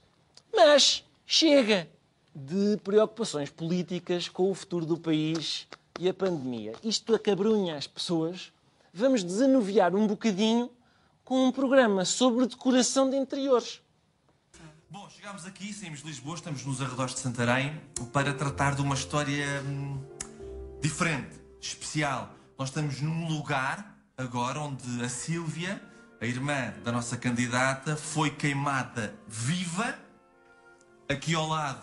mas, 0.56 1.04
chega 1.26 1.90
de 2.36 2.78
preocupações 2.84 3.50
políticas 3.50 4.30
com 4.30 4.52
o 4.52 4.54
futuro 4.54 4.86
do 4.86 4.98
país 4.98 5.68
e 6.00 6.08
a 6.08 6.14
pandemia. 6.14 6.74
Isto 6.84 7.16
acabrunha 7.16 7.76
as 7.76 7.88
pessoas. 7.88 8.54
Vamos 8.94 9.24
desanuviar 9.24 9.96
um 9.96 10.06
bocadinho 10.06 10.72
com 11.26 11.48
um 11.48 11.52
programa 11.52 12.06
sobre 12.06 12.46
decoração 12.46 13.10
de 13.10 13.18
interiores. 13.18 13.82
Bom, 14.90 15.10
chegámos 15.10 15.46
aqui, 15.46 15.74
saímos 15.74 16.02
de 16.02 16.08
Lisboa, 16.08 16.36
estamos 16.36 16.66
nos 16.66 16.82
arredores 16.82 17.16
de 17.16 17.22
Santarém 17.22 17.80
para 18.14 18.34
tratar 18.34 18.76
de 18.76 18.82
uma 18.82 18.96
história 18.96 19.64
hum, 19.64 20.00
diferente, 20.82 21.39
especial. 21.60 22.34
Nós 22.58 22.70
estamos 22.70 23.02
num 23.02 23.28
lugar 23.28 23.98
agora 24.18 24.60
onde 24.60 25.04
a 25.04 25.10
Sílvia, 25.10 25.82
a 26.20 26.26
irmã 26.26 26.74
da 26.84 26.92
nossa 26.92 27.18
candidata, 27.18 27.96
foi 27.96 28.30
queimada 28.30 29.16
viva. 29.28 29.98
Aqui 31.10 31.34
ao 31.34 31.48
lado 31.48 31.82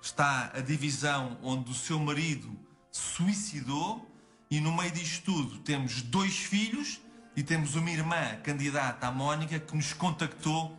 está 0.00 0.50
a 0.54 0.60
divisão 0.60 1.38
onde 1.42 1.70
o 1.70 1.74
seu 1.74 1.98
marido 1.98 2.58
suicidou. 2.90 4.10
E 4.50 4.60
no 4.60 4.72
meio 4.72 4.90
disto 4.92 5.24
tudo 5.24 5.58
temos 5.58 6.02
dois 6.02 6.36
filhos 6.36 7.00
e 7.36 7.42
temos 7.42 7.74
uma 7.74 7.90
irmã 7.90 8.36
candidata, 8.42 9.06
a 9.06 9.10
Mónica, 9.10 9.58
que 9.58 9.76
nos 9.76 9.92
contactou 9.92 10.78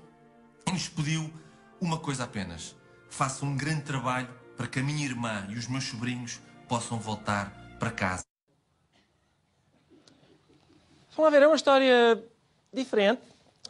e 0.68 0.72
nos 0.72 0.88
pediu 0.88 1.32
uma 1.80 1.98
coisa 2.00 2.24
apenas: 2.24 2.76
faça 3.10 3.46
um 3.46 3.56
grande 3.56 3.82
trabalho 3.82 4.30
para 4.56 4.68
que 4.68 4.80
a 4.80 4.84
minha 4.84 5.06
irmã 5.06 5.46
e 5.50 5.56
os 5.56 5.68
meus 5.68 5.84
sobrinhos 5.86 6.40
possam 6.68 6.98
voltar 6.98 7.52
para 7.80 7.92
casa. 7.92 8.35
Vamos 11.16 11.32
lá 11.32 11.40
ver, 11.40 11.46
é 11.46 11.48
uma 11.48 11.56
história 11.56 12.22
diferente. 12.74 13.22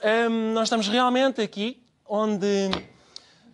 Hum, 0.03 0.53
nós 0.53 0.63
estamos 0.63 0.87
realmente 0.87 1.39
aqui 1.39 1.79
onde 2.03 2.71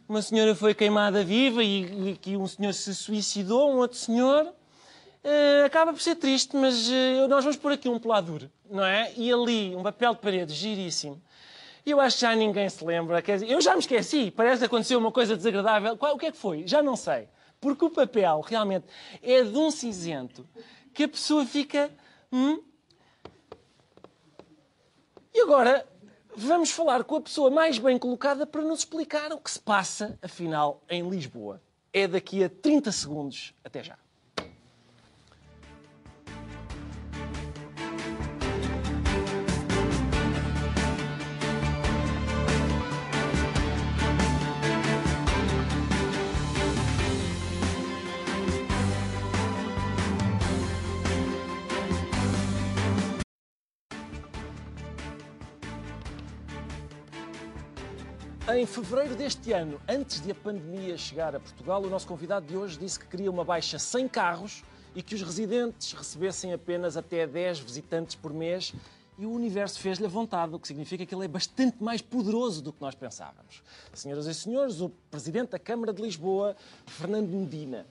uma 0.07 0.21
senhora 0.21 0.55
foi 0.55 0.73
queimada 0.73 1.25
viva 1.25 1.61
e 1.61 2.17
que 2.21 2.37
um 2.37 2.47
senhor 2.47 2.73
se 2.73 2.95
suicidou, 2.95 3.69
um 3.69 3.79
outro 3.79 3.97
senhor. 3.97 4.45
Uh, 4.45 5.65
acaba 5.65 5.91
por 5.91 6.01
ser 6.01 6.15
triste, 6.15 6.55
mas 6.55 6.87
uh, 6.87 7.27
nós 7.27 7.43
vamos 7.43 7.57
pôr 7.57 7.73
aqui 7.73 7.89
um 7.89 7.99
peladuro, 7.99 8.49
não 8.69 8.85
é? 8.85 9.11
E 9.17 9.29
ali, 9.29 9.75
um 9.75 9.83
papel 9.83 10.13
de 10.15 10.21
parede 10.21 10.53
giríssimo. 10.53 11.21
E 11.85 11.91
eu 11.91 11.99
acho 11.99 12.15
que 12.15 12.21
já 12.21 12.33
ninguém 12.33 12.69
se 12.69 12.85
lembra. 12.85 13.21
Quer 13.21 13.39
dizer, 13.39 13.51
eu 13.51 13.59
já 13.59 13.73
me 13.73 13.79
esqueci, 13.79 14.31
parece 14.31 14.59
que 14.59 14.67
aconteceu 14.67 14.97
uma 14.99 15.11
coisa 15.11 15.35
desagradável. 15.35 15.97
Qual, 15.97 16.15
o 16.15 16.17
que 16.17 16.27
é 16.27 16.31
que 16.31 16.37
foi? 16.37 16.65
Já 16.65 16.81
não 16.81 16.95
sei. 16.95 17.27
Porque 17.59 17.83
o 17.83 17.89
papel 17.89 18.39
realmente 18.39 18.85
é 19.21 19.43
de 19.43 19.57
um 19.57 19.69
cinzento 19.69 20.47
que 20.93 21.03
a 21.03 21.09
pessoa 21.09 21.45
fica. 21.45 21.91
Hum? 22.31 22.70
E 25.33 25.41
agora 25.41 25.87
vamos 26.35 26.71
falar 26.71 27.03
com 27.03 27.15
a 27.15 27.21
pessoa 27.21 27.49
mais 27.49 27.77
bem 27.77 27.97
colocada 27.97 28.45
para 28.45 28.61
nos 28.61 28.79
explicar 28.79 29.31
o 29.31 29.37
que 29.37 29.51
se 29.51 29.59
passa, 29.59 30.17
afinal, 30.21 30.83
em 30.89 31.07
Lisboa. 31.09 31.61
É 31.93 32.07
daqui 32.07 32.43
a 32.43 32.49
30 32.49 32.91
segundos. 32.91 33.53
Até 33.63 33.83
já. 33.83 33.97
Em 58.53 58.65
fevereiro 58.65 59.15
deste 59.15 59.53
ano, 59.53 59.79
antes 59.87 60.19
de 60.19 60.31
a 60.31 60.35
pandemia 60.35 60.97
chegar 60.97 61.33
a 61.33 61.39
Portugal, 61.39 61.81
o 61.81 61.89
nosso 61.89 62.05
convidado 62.05 62.45
de 62.45 62.57
hoje 62.57 62.77
disse 62.77 62.99
que 62.99 63.07
queria 63.07 63.31
uma 63.31 63.45
baixa 63.45 63.79
sem 63.79 64.09
carros 64.09 64.61
e 64.93 65.01
que 65.01 65.15
os 65.15 65.21
residentes 65.21 65.93
recebessem 65.93 66.51
apenas 66.51 66.97
até 66.97 67.25
10 67.25 67.59
visitantes 67.59 68.13
por 68.13 68.33
mês 68.33 68.73
e 69.17 69.25
o 69.25 69.31
universo 69.31 69.79
fez-lhe 69.79 70.05
a 70.05 70.09
vontade, 70.09 70.53
o 70.53 70.59
que 70.59 70.67
significa 70.67 71.05
que 71.05 71.15
ele 71.15 71.25
é 71.25 71.27
bastante 71.29 71.81
mais 71.81 72.01
poderoso 72.01 72.61
do 72.61 72.73
que 72.73 72.81
nós 72.81 72.93
pensávamos. 72.93 73.63
Senhoras 73.93 74.25
e 74.25 74.33
senhores, 74.33 74.81
o 74.81 74.89
Presidente 74.89 75.51
da 75.51 75.59
Câmara 75.59 75.93
de 75.93 76.01
Lisboa, 76.01 76.55
Fernando 76.85 77.29
Medina. 77.29 77.85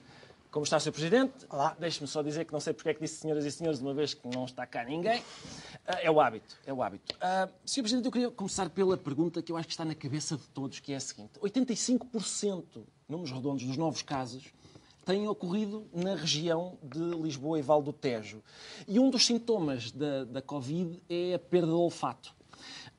Como 0.51 0.65
está, 0.65 0.77
Sr. 0.81 0.91
Presidente? 0.91 1.45
Olá. 1.49 1.77
Deixe-me 1.79 2.05
só 2.09 2.21
dizer 2.21 2.43
que 2.43 2.51
não 2.51 2.59
sei 2.59 2.73
porque 2.73 2.89
é 2.89 2.93
que 2.93 2.99
disse 2.99 3.21
senhoras 3.21 3.45
e 3.45 3.51
senhores, 3.51 3.79
uma 3.79 3.93
vez 3.93 4.13
que 4.13 4.27
não 4.27 4.43
está 4.43 4.67
cá 4.67 4.83
ninguém. 4.83 5.23
Ah, 5.87 5.99
é 6.01 6.11
o 6.11 6.19
hábito, 6.19 6.57
é 6.65 6.73
o 6.73 6.83
hábito. 6.83 7.15
Uh, 7.15 7.49
Sr. 7.65 7.81
Presidente, 7.83 8.05
eu 8.07 8.11
queria 8.11 8.29
começar 8.29 8.69
pela 8.69 8.97
pergunta 8.97 9.41
que 9.41 9.49
eu 9.49 9.55
acho 9.55 9.65
que 9.65 9.73
está 9.73 9.85
na 9.85 9.95
cabeça 9.95 10.35
de 10.35 10.43
todos, 10.49 10.81
que 10.81 10.91
é 10.91 10.97
a 10.97 10.99
seguinte. 10.99 11.39
85%, 11.39 12.83
números 13.07 13.31
redondos, 13.31 13.63
dos 13.63 13.77
novos 13.77 14.01
casos 14.01 14.53
têm 15.05 15.25
ocorrido 15.25 15.87
na 15.93 16.15
região 16.15 16.77
de 16.83 16.99
Lisboa 16.99 17.57
e 17.57 17.61
Val 17.61 17.81
do 17.81 17.93
Tejo. 17.93 18.43
E 18.85 18.99
um 18.99 19.09
dos 19.09 19.25
sintomas 19.25 19.89
da, 19.89 20.25
da 20.25 20.41
Covid 20.41 21.01
é 21.09 21.35
a 21.35 21.39
perda 21.39 21.67
de 21.67 21.73
olfato. 21.73 22.35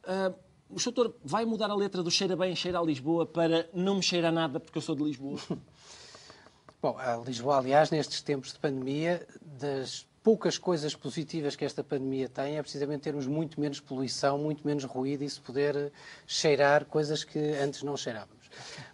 Uh, 0.05 0.35
o 0.71 0.83
doutor 0.83 1.15
vai 1.23 1.45
mudar 1.45 1.71
a 1.71 1.75
letra 1.75 2.03
do 2.03 2.11
cheira 2.11 2.35
bem, 2.35 2.57
cheira 2.57 2.79
a 2.79 2.83
Lisboa 2.83 3.27
para 3.27 3.69
não 3.75 3.97
me 3.97 4.03
cheira 4.03 4.31
a 4.31 4.33
nada 4.33 4.59
porque 4.59 4.79
eu 4.79 4.83
sou 4.83 4.97
de 4.97 5.03
Lisboa? 5.03 5.39
Bom, 6.83 6.99
a 6.99 7.15
Lisboa, 7.15 7.59
aliás, 7.59 7.93
nestes 7.93 8.21
tempos 8.21 8.53
de 8.53 8.59
pandemia, 8.59 9.25
das 9.41 10.05
poucas 10.21 10.59
coisas 10.59 10.97
positivas 10.97 11.55
que 11.55 11.65
esta 11.65 11.85
pandemia 11.85 12.29
tem 12.29 12.59
é 12.59 12.63
precisamente 12.63 13.03
termos 13.03 13.25
muito 13.25 13.61
menos 13.61 13.79
poluição, 13.79 14.37
muito 14.37 14.67
menos 14.67 14.83
ruído 14.83 15.23
e 15.23 15.31
se 15.31 15.41
poder 15.41 15.93
cheirar 16.27 16.85
coisas 16.87 17.23
que 17.23 17.39
antes 17.39 17.85
não 17.85 17.97
cheirávamos. 17.97 18.51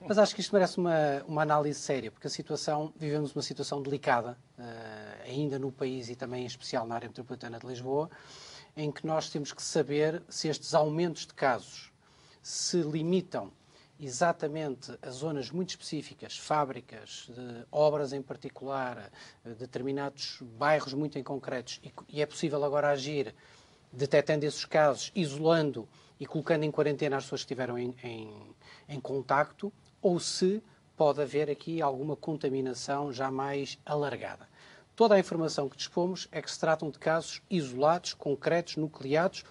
Mas 0.07 0.19
acho 0.19 0.35
que 0.35 0.43
isto 0.43 0.55
merece 0.55 0.77
uma, 0.77 1.25
uma 1.27 1.41
análise 1.41 1.81
séria, 1.81 2.11
porque 2.11 2.27
a 2.27 2.31
situação, 2.31 2.93
vivemos 2.95 3.35
uma 3.35 3.41
situação 3.41 3.81
delicada, 3.81 4.37
uh, 4.59 5.23
ainda 5.25 5.59
no 5.59 5.73
país 5.73 6.11
e 6.11 6.15
também 6.15 6.43
em 6.43 6.47
especial 6.47 6.87
na 6.87 6.95
área 6.95 7.09
metropolitana 7.09 7.59
de 7.59 7.67
Lisboa, 7.67 8.11
em 8.77 8.93
que 8.93 9.07
nós 9.07 9.31
temos 9.31 9.51
que 9.51 9.63
saber 9.63 10.23
se 10.29 10.47
estes 10.47 10.75
aumentos 10.75 11.27
de 11.27 11.33
casos 11.33 11.91
se 12.43 12.83
limitam 12.83 13.51
exatamente 13.99 14.97
a 15.03 15.11
zonas 15.11 15.51
muito 15.51 15.71
específicas, 15.71 16.37
fábricas, 16.37 17.31
obras 17.71 18.13
em 18.13 18.23
particular, 18.23 19.11
determinados 19.59 20.39
bairros 20.59 20.95
muito 20.95 21.19
em 21.19 21.23
concretos, 21.23 21.81
e, 21.83 21.93
e 22.09 22.23
é 22.23 22.27
possível 22.27 22.63
agora 22.65 22.91
agir 22.91 23.35
detectando 23.93 24.45
esses 24.45 24.65
casos, 24.65 25.11
isolando 25.15 25.89
e 26.21 26.27
colocando 26.27 26.65
em 26.65 26.71
quarentena 26.71 27.17
as 27.17 27.25
pessoas 27.25 27.43
que 27.43 27.47
estiveram 27.47 27.79
em, 27.79 27.95
em, 28.03 28.55
em 28.89 29.01
contacto, 29.01 29.73
ou 30.01 30.21
se 30.21 30.63
pode 30.97 31.21
haver 31.21 31.49
aqui 31.51 31.81
alguma 31.81 32.17
contaminação 32.17 33.13
já 33.13 33.31
mais 33.31 33.79
alargada. 33.87 34.49
Toda 34.95 35.15
a 35.15 35.19
informação 35.19 35.69
que 35.69 35.77
dispomos 35.77 36.27
é 36.33 36.43
que 36.43 36.51
se 36.51 36.59
tratam 36.59 36.91
de 36.91 36.99
casos 36.99 37.41
isolados, 37.49 38.15
concretos, 38.15 38.77
nucleados, 38.77 39.45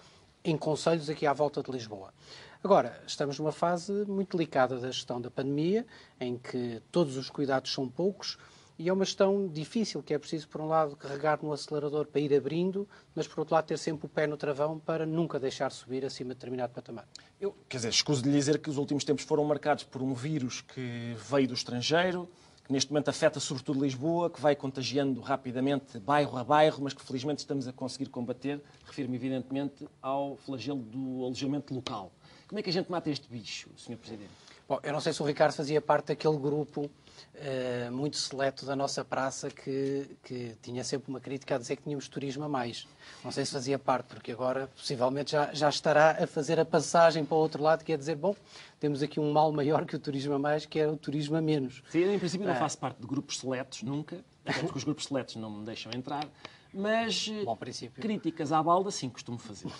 em 0.44 0.56
conselhos 0.56 1.08
aqui 1.08 1.26
à 1.26 1.32
volta 1.32 1.62
de 1.62 1.70
Lisboa. 1.70 2.12
Agora, 2.62 3.00
estamos 3.06 3.38
numa 3.38 3.52
fase 3.52 3.92
muito 4.04 4.36
delicada 4.36 4.80
da 4.80 4.90
gestão 4.90 5.20
da 5.20 5.30
pandemia, 5.30 5.86
em 6.20 6.36
que 6.36 6.82
todos 6.90 7.16
os 7.16 7.30
cuidados 7.30 7.72
são 7.72 7.88
poucos, 7.88 8.36
e 8.76 8.88
é 8.88 8.92
uma 8.92 9.04
gestão 9.04 9.46
difícil, 9.46 10.02
que 10.02 10.12
é 10.12 10.18
preciso, 10.18 10.48
por 10.48 10.60
um 10.60 10.66
lado, 10.66 10.96
carregar 10.96 11.38
no 11.40 11.52
acelerador 11.52 12.06
para 12.06 12.20
ir 12.20 12.34
abrindo, 12.34 12.88
mas, 13.14 13.28
por 13.28 13.40
outro 13.40 13.54
lado, 13.54 13.66
ter 13.66 13.78
sempre 13.78 14.06
o 14.06 14.08
pé 14.08 14.26
no 14.26 14.36
travão 14.36 14.76
para 14.76 15.06
nunca 15.06 15.38
deixar 15.38 15.70
subir 15.70 16.04
acima 16.04 16.30
de 16.30 16.34
determinado 16.34 16.72
patamar. 16.72 17.06
Eu, 17.40 17.54
quer 17.68 17.76
dizer, 17.76 17.90
escuso 17.90 18.22
de 18.22 18.28
lhe 18.28 18.36
dizer 18.36 18.58
que 18.58 18.68
os 18.68 18.76
últimos 18.76 19.04
tempos 19.04 19.24
foram 19.24 19.44
marcados 19.44 19.84
por 19.84 20.02
um 20.02 20.12
vírus 20.12 20.60
que 20.60 21.16
veio 21.30 21.46
do 21.46 21.54
estrangeiro, 21.54 22.28
que 22.64 22.72
neste 22.72 22.90
momento 22.90 23.08
afeta 23.08 23.38
sobretudo 23.38 23.80
Lisboa, 23.80 24.28
que 24.28 24.40
vai 24.40 24.54
contagiando 24.56 25.20
rapidamente 25.20 25.98
bairro 26.00 26.36
a 26.36 26.44
bairro, 26.44 26.82
mas 26.82 26.92
que 26.92 27.02
felizmente 27.02 27.38
estamos 27.38 27.68
a 27.68 27.72
conseguir 27.72 28.10
combater. 28.10 28.60
Refiro-me, 28.84 29.16
evidentemente, 29.16 29.88
ao 30.02 30.36
flagelo 30.36 30.82
do 30.82 31.24
alojamento 31.24 31.72
local. 31.72 32.12
Como 32.48 32.58
é 32.58 32.62
que 32.62 32.70
a 32.70 32.72
gente 32.72 32.90
mata 32.90 33.10
este 33.10 33.28
bicho, 33.28 33.68
Sr. 33.76 33.98
Presidente? 33.98 34.30
Bom, 34.66 34.78
eu 34.82 34.92
não 34.92 35.00
sei 35.00 35.12
se 35.12 35.22
o 35.22 35.26
Ricardo 35.26 35.52
fazia 35.52 35.82
parte 35.82 36.08
daquele 36.08 36.36
grupo 36.38 36.82
uh, 36.86 37.92
muito 37.92 38.16
seleto 38.16 38.64
da 38.64 38.74
nossa 38.74 39.04
praça 39.04 39.50
que, 39.50 40.16
que 40.22 40.56
tinha 40.62 40.82
sempre 40.82 41.10
uma 41.10 41.20
crítica 41.20 41.56
a 41.56 41.58
dizer 41.58 41.76
que 41.76 41.82
tínhamos 41.82 42.08
turismo 42.08 42.44
a 42.44 42.48
mais. 42.48 42.88
Não 43.22 43.30
sei 43.30 43.44
se 43.44 43.52
fazia 43.52 43.78
parte, 43.78 44.06
porque 44.06 44.32
agora 44.32 44.66
possivelmente 44.74 45.32
já, 45.32 45.52
já 45.52 45.68
estará 45.68 46.22
a 46.22 46.26
fazer 46.26 46.58
a 46.58 46.64
passagem 46.64 47.22
para 47.22 47.34
o 47.34 47.38
outro 47.38 47.62
lado, 47.62 47.84
que 47.84 47.92
é 47.92 47.96
dizer, 47.98 48.16
bom, 48.16 48.34
temos 48.80 49.02
aqui 49.02 49.20
um 49.20 49.30
mal 49.30 49.52
maior 49.52 49.84
que 49.84 49.96
o 49.96 49.98
turismo 49.98 50.34
a 50.34 50.38
mais, 50.38 50.64
que 50.64 50.78
é 50.78 50.86
o 50.86 50.96
turismo 50.96 51.36
a 51.36 51.42
menos. 51.42 51.82
Sim, 51.90 52.04
em 52.14 52.18
princípio 52.18 52.46
não 52.46 52.54
uh, 52.54 52.58
faço 52.58 52.78
parte 52.78 52.98
de 52.98 53.06
grupos 53.06 53.38
seletos, 53.38 53.82
nunca, 53.82 54.24
porque 54.44 54.78
os 54.78 54.84
grupos 54.84 55.04
seletos 55.04 55.36
não 55.36 55.50
me 55.50 55.66
deixam 55.66 55.92
entrar, 55.94 56.26
mas 56.72 57.28
Bom, 57.44 57.58
críticas 58.00 58.52
à 58.52 58.62
balda, 58.62 58.90
sim, 58.90 59.10
costumo 59.10 59.38
fazer. 59.38 59.70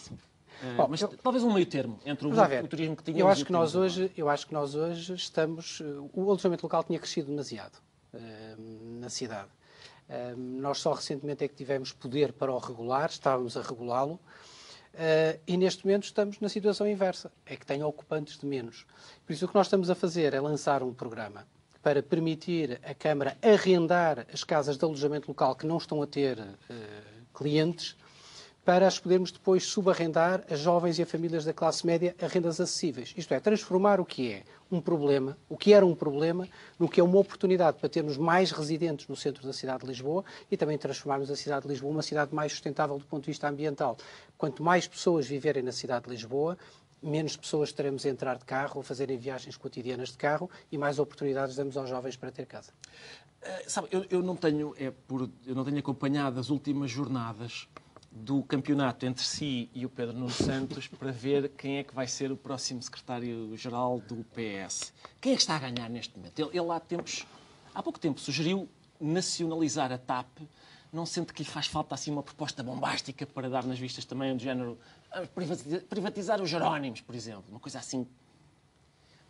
Uh, 0.63 0.77
Bom, 0.77 0.89
mas 0.91 1.01
eu... 1.01 1.09
talvez 1.09 1.45
um 1.45 1.53
meio 1.53 1.67
termo 1.67 2.01
entre 2.05 2.27
o, 2.27 2.31
o, 2.31 2.69
turismo 2.69 2.97
que 2.97 3.05
tínhamos 3.05 3.21
eu 3.21 3.29
acho 3.29 3.45
que 3.45 3.53
nós 3.53 3.75
hoje 3.75 4.11
Eu 4.17 4.29
acho 4.29 4.47
que 4.47 4.53
nós 4.53 4.75
hoje 4.75 5.15
estamos... 5.15 5.81
O 6.13 6.23
alojamento 6.23 6.65
local 6.65 6.83
tinha 6.83 6.99
crescido 6.99 7.29
demasiado 7.29 7.77
uh, 8.13 8.99
na 9.01 9.09
cidade. 9.09 9.49
Uh, 10.09 10.37
nós 10.37 10.79
só 10.79 10.93
recentemente 10.93 11.45
é 11.45 11.49
que 11.49 11.55
tivemos 11.55 11.93
poder 11.93 12.33
para 12.33 12.53
o 12.53 12.59
regular, 12.59 13.09
estávamos 13.09 13.57
a 13.57 13.63
regulá-lo, 13.63 14.19
e 15.47 15.57
neste 15.57 15.87
momento 15.87 16.05
estamos 16.05 16.41
na 16.41 16.49
situação 16.49 16.89
inversa, 16.89 17.31
é 17.47 17.55
que 17.55 17.65
tem 17.65 17.85
ocupantes 17.85 18.37
de 18.37 18.45
menos. 18.45 18.85
Por 19.25 19.33
isso 19.33 19.45
o 19.45 19.49
que 19.49 19.55
nós 19.55 19.67
estamos 19.67 19.91
a 19.91 19.95
fazer 19.95 20.35
é 20.35 20.41
lançar 20.41 20.83
um 20.83 20.93
programa 20.93 21.47
para 21.81 22.03
permitir 22.03 22.81
a 22.83 22.95
Câmara 22.95 23.39
arrendar 23.41 24.27
as 24.33 24.43
casas 24.43 24.77
de 24.77 24.85
alojamento 24.85 25.29
local 25.29 25.55
que 25.55 25.67
não 25.67 25.77
estão 25.77 26.03
a 26.03 26.07
ter 26.07 26.45
clientes, 27.33 27.97
para 28.69 28.87
as 28.87 28.99
podermos 28.99 29.33
depois 29.33 29.65
subarrendar 29.65 30.45
a 30.51 30.55
jovens 30.55 30.99
e 30.99 31.03
a 31.03 31.07
famílias 31.07 31.43
da 31.43 31.55
classe 31.55 31.87
média 31.87 32.15
a 32.21 32.27
rendas 32.27 32.61
acessíveis. 32.61 33.15
Isto 33.17 33.33
é, 33.33 33.41
transformar 33.41 33.99
o 33.99 34.05
que 34.05 34.31
é 34.31 34.43
um 34.71 34.79
problema, 34.79 35.39
o 35.49 35.57
que 35.57 35.73
era 35.73 35.87
um 35.87 35.95
problema, 35.95 36.47
no 36.79 36.87
que 36.87 37.01
é 37.01 37.03
uma 37.03 37.19
oportunidade 37.19 37.79
para 37.79 37.89
termos 37.89 38.19
mais 38.19 38.51
residentes 38.51 39.09
no 39.09 39.17
centro 39.17 39.47
da 39.47 39.55
cidade 39.55 39.85
de 39.85 39.87
Lisboa 39.87 40.23
e 40.51 40.57
também 40.59 40.77
transformarmos 40.77 41.31
a 41.31 41.37
cidade 41.37 41.63
de 41.63 41.69
Lisboa 41.69 41.91
uma 41.91 42.03
cidade 42.03 42.35
mais 42.35 42.53
sustentável 42.53 42.99
do 42.99 43.07
ponto 43.07 43.23
de 43.23 43.29
vista 43.29 43.49
ambiental. 43.49 43.97
Quanto 44.37 44.63
mais 44.63 44.87
pessoas 44.87 45.27
viverem 45.27 45.63
na 45.63 45.73
cidade 45.73 46.05
de 46.05 46.11
Lisboa, 46.11 46.59
menos 47.03 47.39
pessoas 47.39 47.73
teremos 47.73 48.05
a 48.05 48.11
entrar 48.11 48.37
de 48.37 48.45
carro 48.45 48.75
ou 48.77 48.83
fazerem 48.83 49.17
viagens 49.17 49.57
cotidianas 49.57 50.11
de 50.11 50.19
carro 50.19 50.51
e 50.71 50.77
mais 50.77 50.99
oportunidades 50.99 51.57
damos 51.57 51.75
aos 51.79 51.89
jovens 51.89 52.17
para 52.17 52.31
ter 52.31 52.45
casa. 52.45 52.71
Uh, 53.41 53.71
sabe, 53.71 53.89
eu, 53.91 54.05
eu, 54.11 54.23
não 54.23 54.37
tenho, 54.37 54.75
é 54.77 54.91
por, 54.91 55.31
eu 55.47 55.55
não 55.55 55.65
tenho 55.65 55.79
acompanhado 55.79 56.39
as 56.39 56.51
últimas 56.51 56.91
jornadas 56.91 57.67
do 58.11 58.43
campeonato 58.43 59.07
entre 59.07 59.25
si 59.25 59.71
e 59.75 59.85
o 59.85 59.89
Pedro 59.89 60.15
Nuno 60.15 60.31
Santos 60.31 60.87
para 60.87 61.11
ver 61.13 61.51
quem 61.51 61.79
é 61.79 61.85
que 61.85 61.95
vai 61.95 62.07
ser 62.07 62.33
o 62.33 62.37
próximo 62.37 62.83
secretário-geral 62.83 64.01
do 64.01 64.25
PS. 64.35 64.93
Quem 65.21 65.33
é 65.33 65.35
que 65.37 65.43
está 65.43 65.57
a 65.57 65.59
ganhar 65.59 65.89
neste 65.89 66.17
momento? 66.17 66.39
Ele, 66.39 66.59
ele 66.59 66.71
há, 66.71 66.81
tempos, 66.81 67.27
há 67.75 67.83
pouco 67.83 67.99
tempo 67.99 68.19
sugeriu 68.21 68.69
nacionalizar 69.01 69.93
a 69.93 69.99
TAP. 69.99 70.41
Não 70.93 71.05
sente 71.05 71.35
que 71.35 71.43
lhe 71.43 71.49
faz 71.49 71.67
falta 71.67 71.95
assim 71.95 72.11
uma 72.11 72.23
proposta 72.23 72.63
bombástica 72.63 73.27
para 73.27 73.49
dar 73.51 73.65
nas 73.65 73.79
vistas 73.79 74.05
também 74.07 74.35
do 74.35 74.43
género 74.43 74.79
ah, 75.13 75.23
privatizar 75.89 76.41
os 76.41 76.49
Jerónimos, 76.49 77.03
por 77.03 77.15
exemplo, 77.15 77.45
uma 77.51 77.61
coisa 77.61 77.79
assim. 77.79 78.07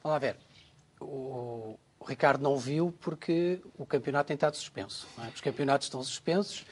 Vamos 0.03 0.15
lá 0.15 0.19
ver. 0.19 0.37
O, 1.01 1.77
Ricardo 2.07 2.41
não 2.43 2.57
viu 2.57 2.95
porque 3.01 3.61
o 3.77 3.85
campeonato 3.85 4.29
tem 4.29 4.35
estado 4.35 4.57
suspenso. 4.57 5.07
É? 5.19 5.29
Os 5.29 5.41
campeonatos 5.41 5.87
estão 5.87 6.03
suspensos 6.03 6.65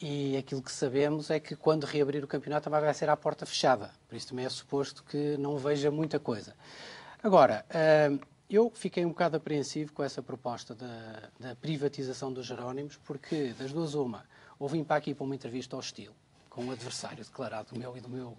e 0.00 0.36
aquilo 0.36 0.62
que 0.62 0.72
sabemos 0.72 1.30
é 1.30 1.38
que 1.38 1.54
quando 1.54 1.84
reabrir 1.84 2.24
o 2.24 2.26
campeonato 2.26 2.64
também 2.64 2.80
vai 2.80 2.94
ser 2.94 3.10
à 3.10 3.16
porta 3.16 3.44
fechada. 3.44 3.90
Por 4.08 4.16
isso 4.16 4.28
também 4.28 4.46
é 4.46 4.48
suposto 4.48 5.04
que 5.04 5.36
não 5.36 5.58
veja 5.58 5.90
muita 5.90 6.18
coisa. 6.18 6.54
Agora, 7.22 7.66
hum, 8.10 8.18
eu 8.48 8.72
fiquei 8.74 9.04
um 9.04 9.10
bocado 9.10 9.36
apreensivo 9.36 9.92
com 9.92 10.02
essa 10.02 10.22
proposta 10.22 10.74
da, 10.74 11.28
da 11.38 11.54
privatização 11.54 12.32
dos 12.32 12.46
Jerónimos, 12.46 12.98
porque 13.04 13.54
das 13.58 13.72
duas 13.72 13.94
uma, 13.94 14.24
ou 14.58 14.68
vim 14.68 14.82
para 14.82 14.96
aqui 14.96 15.14
para 15.14 15.24
uma 15.24 15.34
entrevista 15.34 15.76
hostil, 15.76 16.12
com 16.48 16.64
um 16.64 16.72
adversário 16.72 17.22
declarado 17.22 17.78
meu 17.78 17.96
e 17.96 18.00
do 18.00 18.08
meu 18.08 18.36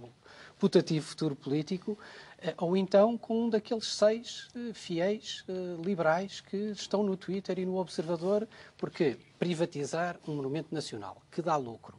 putativo 0.60 1.06
futuro 1.06 1.36
político, 1.36 1.98
eh, 2.40 2.54
ou 2.58 2.76
então 2.76 3.18
com 3.18 3.46
um 3.46 3.50
daqueles 3.50 3.86
seis 3.86 4.50
eh, 4.56 4.74
fiéis 4.74 5.46
eh, 5.48 5.54
liberais 5.82 6.42
que 6.42 6.58
estão 6.58 7.04
no 7.04 7.16
Twitter 7.16 7.58
e 7.58 7.66
no 7.66 7.78
Observador, 7.78 8.48
porque 8.78 9.18
privatizar 9.42 10.20
um 10.28 10.36
monumento 10.36 10.72
nacional 10.72 11.20
que 11.32 11.42
dá 11.42 11.56
lucro, 11.56 11.98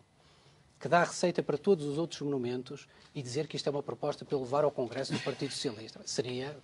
que 0.78 0.86
dá 0.86 1.02
receita 1.02 1.42
para 1.42 1.58
todos 1.58 1.84
os 1.84 1.98
outros 1.98 2.20
monumentos 2.20 2.86
e 3.12 3.20
dizer 3.20 3.48
que 3.48 3.56
isto 3.56 3.66
é 3.66 3.70
uma 3.70 3.82
proposta 3.82 4.24
para 4.24 4.38
levar 4.38 4.62
ao 4.62 4.70
Congresso 4.70 5.12
do 5.12 5.18
Partido 5.18 5.50
Socialista. 5.50 6.00
Seria 6.06 6.56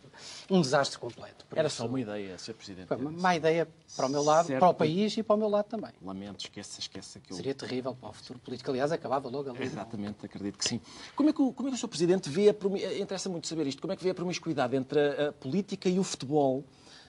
um 0.48 0.60
desastre 0.60 0.96
completo. 0.96 1.44
Por 1.46 1.58
Era 1.58 1.66
isso, 1.66 1.78
só 1.78 1.86
uma 1.86 2.00
ideia, 2.00 2.38
Sr. 2.38 2.54
Presidente. 2.54 2.94
Uma 2.94 3.10
má 3.10 3.34
ideia 3.34 3.66
para 3.96 4.06
o 4.06 4.08
meu 4.08 4.22
lado, 4.22 4.46
certo. 4.46 4.60
para 4.60 4.68
o 4.68 4.74
país 4.74 5.16
e 5.16 5.22
para 5.24 5.34
o 5.34 5.38
meu 5.38 5.48
lado 5.48 5.64
também. 5.64 5.90
Lamento, 6.00 6.44
esqueça, 6.44 6.78
esqueça. 6.78 7.18
Que 7.18 7.32
eu... 7.32 7.36
Seria 7.36 7.56
terrível 7.56 7.96
para 7.96 8.10
o 8.10 8.12
futuro 8.12 8.38
político. 8.38 8.70
Aliás, 8.70 8.92
acabava 8.92 9.28
logo 9.28 9.50
ali. 9.50 9.64
Exatamente, 9.64 10.26
acredito 10.26 10.58
que 10.58 10.64
sim. 10.64 10.80
Como 11.16 11.28
é 11.28 11.32
que, 11.32 11.42
o, 11.42 11.52
como 11.52 11.68
é 11.68 11.72
que 11.72 11.76
o 11.76 11.80
Sr. 11.80 11.88
Presidente 11.88 12.30
vê, 12.30 12.50
a, 12.50 12.98
interessa 12.98 13.28
muito 13.28 13.48
saber 13.48 13.66
isto, 13.66 13.82
como 13.82 13.92
é 13.92 13.96
que 13.96 14.04
vê 14.04 14.10
a 14.10 14.14
promiscuidade 14.14 14.76
entre 14.76 15.00
a, 15.00 15.28
a 15.30 15.32
política 15.32 15.88
e 15.88 15.98
o 15.98 16.04
futebol, 16.04 16.64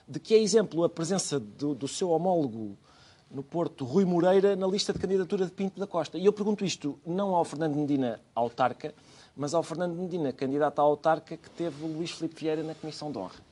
de 0.08 0.18
que 0.18 0.34
é 0.34 0.38
exemplo 0.38 0.82
a 0.82 0.88
presença 0.88 1.38
do, 1.38 1.72
do 1.72 1.86
seu 1.86 2.10
homólogo 2.10 2.76
no 3.30 3.42
Porto, 3.42 3.84
Rui 3.84 4.04
Moreira 4.04 4.56
na 4.56 4.66
lista 4.66 4.92
de 4.92 4.98
candidatura 4.98 5.44
de 5.44 5.52
Pinto 5.52 5.78
da 5.78 5.86
Costa. 5.86 6.18
E 6.18 6.24
eu 6.24 6.32
pergunto 6.32 6.64
isto 6.64 6.98
não 7.06 7.34
ao 7.34 7.44
Fernando 7.44 7.76
Medina 7.76 8.20
autarca, 8.34 8.94
mas 9.36 9.54
ao 9.54 9.62
Fernando 9.62 9.94
Medina, 9.94 10.32
candidato 10.32 10.80
à 10.80 10.82
autarca, 10.82 11.36
que 11.36 11.48
teve 11.50 11.84
o 11.84 11.86
Luís 11.86 12.10
Filipe 12.10 12.40
Vieira 12.40 12.62
na 12.62 12.74
Comissão 12.74 13.12
de 13.12 13.18
Honra. 13.18 13.50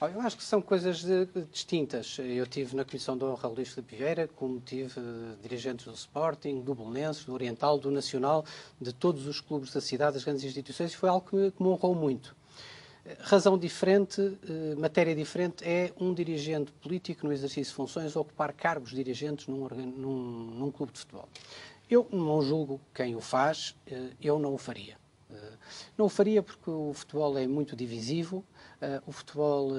Eu 0.00 0.20
acho 0.20 0.36
que 0.36 0.44
são 0.44 0.60
coisas 0.60 1.04
distintas. 1.50 2.18
Eu 2.18 2.46
tive 2.46 2.76
na 2.76 2.84
Comissão 2.84 3.16
de 3.16 3.24
Honra 3.24 3.48
Luís 3.48 3.70
Filipe 3.70 3.96
Vieira, 3.96 4.28
como 4.28 4.60
tive 4.60 5.00
uh, 5.00 5.36
dirigentes 5.42 5.86
do 5.86 5.94
Sporting, 5.94 6.60
do 6.60 6.74
Belenenses, 6.74 7.24
do 7.24 7.32
Oriental, 7.32 7.78
do 7.78 7.90
Nacional, 7.90 8.44
de 8.80 8.92
todos 8.92 9.26
os 9.26 9.40
clubes 9.40 9.72
da 9.72 9.80
cidade, 9.80 10.14
das 10.14 10.24
grandes 10.24 10.44
instituições, 10.44 10.92
e 10.92 10.96
foi 10.96 11.08
algo 11.08 11.26
que, 11.28 11.50
que 11.52 11.62
me 11.62 11.68
honrou 11.68 11.94
muito. 11.94 12.36
Razão 13.20 13.58
diferente, 13.58 14.20
uh, 14.20 14.80
matéria 14.80 15.14
diferente, 15.14 15.62
é 15.62 15.92
um 16.00 16.14
dirigente 16.14 16.72
político 16.72 17.26
no 17.26 17.32
exercício 17.34 17.70
de 17.70 17.76
funções 17.76 18.16
ocupar 18.16 18.54
cargos 18.54 18.92
dirigentes 18.92 19.46
num, 19.46 19.68
num, 19.68 20.16
num 20.58 20.70
clube 20.70 20.92
de 20.92 21.00
futebol. 21.00 21.28
Eu 21.90 22.08
não 22.10 22.40
julgo 22.40 22.80
quem 22.94 23.14
o 23.14 23.20
faz, 23.20 23.76
uh, 23.90 24.10
eu 24.22 24.38
não 24.38 24.54
o 24.54 24.58
faria. 24.58 24.96
Não 25.98 26.06
o 26.06 26.08
faria 26.08 26.42
porque 26.42 26.70
o 26.70 26.92
futebol 26.94 27.36
é 27.36 27.44
muito 27.44 27.74
divisivo, 27.74 28.44
o 29.04 29.10
futebol 29.10 29.72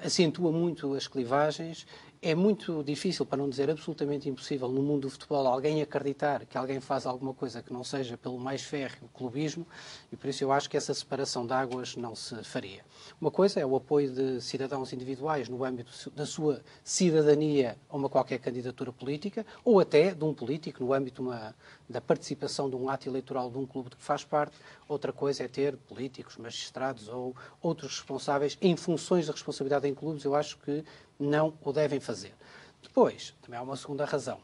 acentua 0.00 0.52
muito 0.52 0.94
as 0.94 1.08
clivagens 1.08 1.84
é 2.20 2.34
muito 2.34 2.82
difícil, 2.82 3.24
para 3.24 3.38
não 3.38 3.48
dizer 3.48 3.70
absolutamente 3.70 4.28
impossível, 4.28 4.68
no 4.68 4.82
mundo 4.82 5.02
do 5.02 5.10
futebol, 5.10 5.46
alguém 5.46 5.80
acreditar 5.80 6.44
que 6.46 6.58
alguém 6.58 6.80
faz 6.80 7.06
alguma 7.06 7.32
coisa 7.32 7.62
que 7.62 7.72
não 7.72 7.84
seja 7.84 8.16
pelo 8.16 8.38
mais 8.38 8.62
férreo 8.62 9.08
clubismo, 9.14 9.66
e 10.10 10.16
por 10.16 10.28
isso 10.28 10.42
eu 10.42 10.50
acho 10.50 10.68
que 10.68 10.76
essa 10.76 10.92
separação 10.92 11.46
de 11.46 11.52
águas 11.52 11.96
não 11.96 12.14
se 12.14 12.42
faria. 12.42 12.84
Uma 13.20 13.30
coisa 13.30 13.60
é 13.60 13.66
o 13.66 13.76
apoio 13.76 14.10
de 14.10 14.40
cidadãos 14.40 14.92
individuais 14.92 15.48
no 15.48 15.64
âmbito 15.64 16.10
da 16.10 16.26
sua 16.26 16.60
cidadania 16.82 17.78
a 17.88 17.96
uma 17.96 18.08
qualquer 18.08 18.38
candidatura 18.38 18.92
política, 18.92 19.46
ou 19.64 19.78
até 19.78 20.12
de 20.12 20.24
um 20.24 20.34
político 20.34 20.82
no 20.82 20.92
âmbito 20.92 21.22
uma, 21.22 21.54
da 21.88 22.00
participação 22.00 22.68
de 22.68 22.76
um 22.76 22.88
ato 22.88 23.08
eleitoral 23.08 23.50
de 23.50 23.58
um 23.58 23.66
clube 23.66 23.90
de 23.90 23.96
que 23.96 24.02
faz 24.02 24.24
parte. 24.24 24.56
Outra 24.88 25.12
coisa 25.12 25.44
é 25.44 25.48
ter 25.48 25.76
políticos, 25.76 26.36
magistrados 26.36 27.08
ou 27.08 27.36
outros 27.60 27.98
responsáveis 27.98 28.56
em 28.60 28.76
funções 28.76 29.26
de 29.26 29.30
responsabilidade 29.30 29.86
em 29.86 29.94
clubes. 29.94 30.24
Eu 30.24 30.34
acho 30.34 30.58
que 30.58 30.84
não 31.18 31.54
o 31.62 31.72
devem 31.72 32.00
fazer. 32.00 32.34
Depois, 32.82 33.34
também 33.42 33.58
há 33.58 33.62
uma 33.62 33.76
segunda 33.76 34.04
razão. 34.04 34.38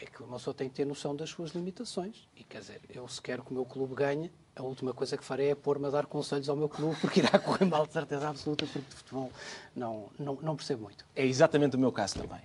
É 0.00 0.04
que 0.04 0.22
uma 0.22 0.36
pessoa 0.36 0.52
tem 0.52 0.68
que 0.68 0.74
ter 0.74 0.84
noção 0.84 1.16
das 1.16 1.30
suas 1.30 1.52
limitações. 1.52 2.28
E 2.36 2.44
quer 2.44 2.60
dizer, 2.60 2.80
eu 2.90 3.08
se 3.08 3.20
quero 3.20 3.42
que 3.42 3.50
o 3.50 3.54
meu 3.54 3.64
clube 3.64 3.94
ganhe, 3.94 4.30
a 4.54 4.62
última 4.62 4.92
coisa 4.92 5.16
que 5.16 5.24
farei 5.24 5.50
é 5.50 5.54
pôr-me 5.54 5.86
a 5.86 5.90
dar 5.90 6.06
conselhos 6.06 6.48
ao 6.48 6.56
meu 6.56 6.68
clube, 6.68 6.96
porque 7.00 7.20
irá 7.20 7.38
correr 7.38 7.64
mal 7.64 7.86
de 7.86 7.92
certeza 7.92 8.28
absoluta, 8.28 8.66
porque 8.66 8.88
de 8.88 8.94
futebol 8.94 9.32
não, 9.74 10.10
não, 10.18 10.38
não 10.42 10.56
percebo 10.56 10.84
muito. 10.84 11.04
É 11.14 11.24
exatamente 11.24 11.76
o 11.76 11.78
meu 11.78 11.92
caso 11.92 12.16
também. 12.16 12.42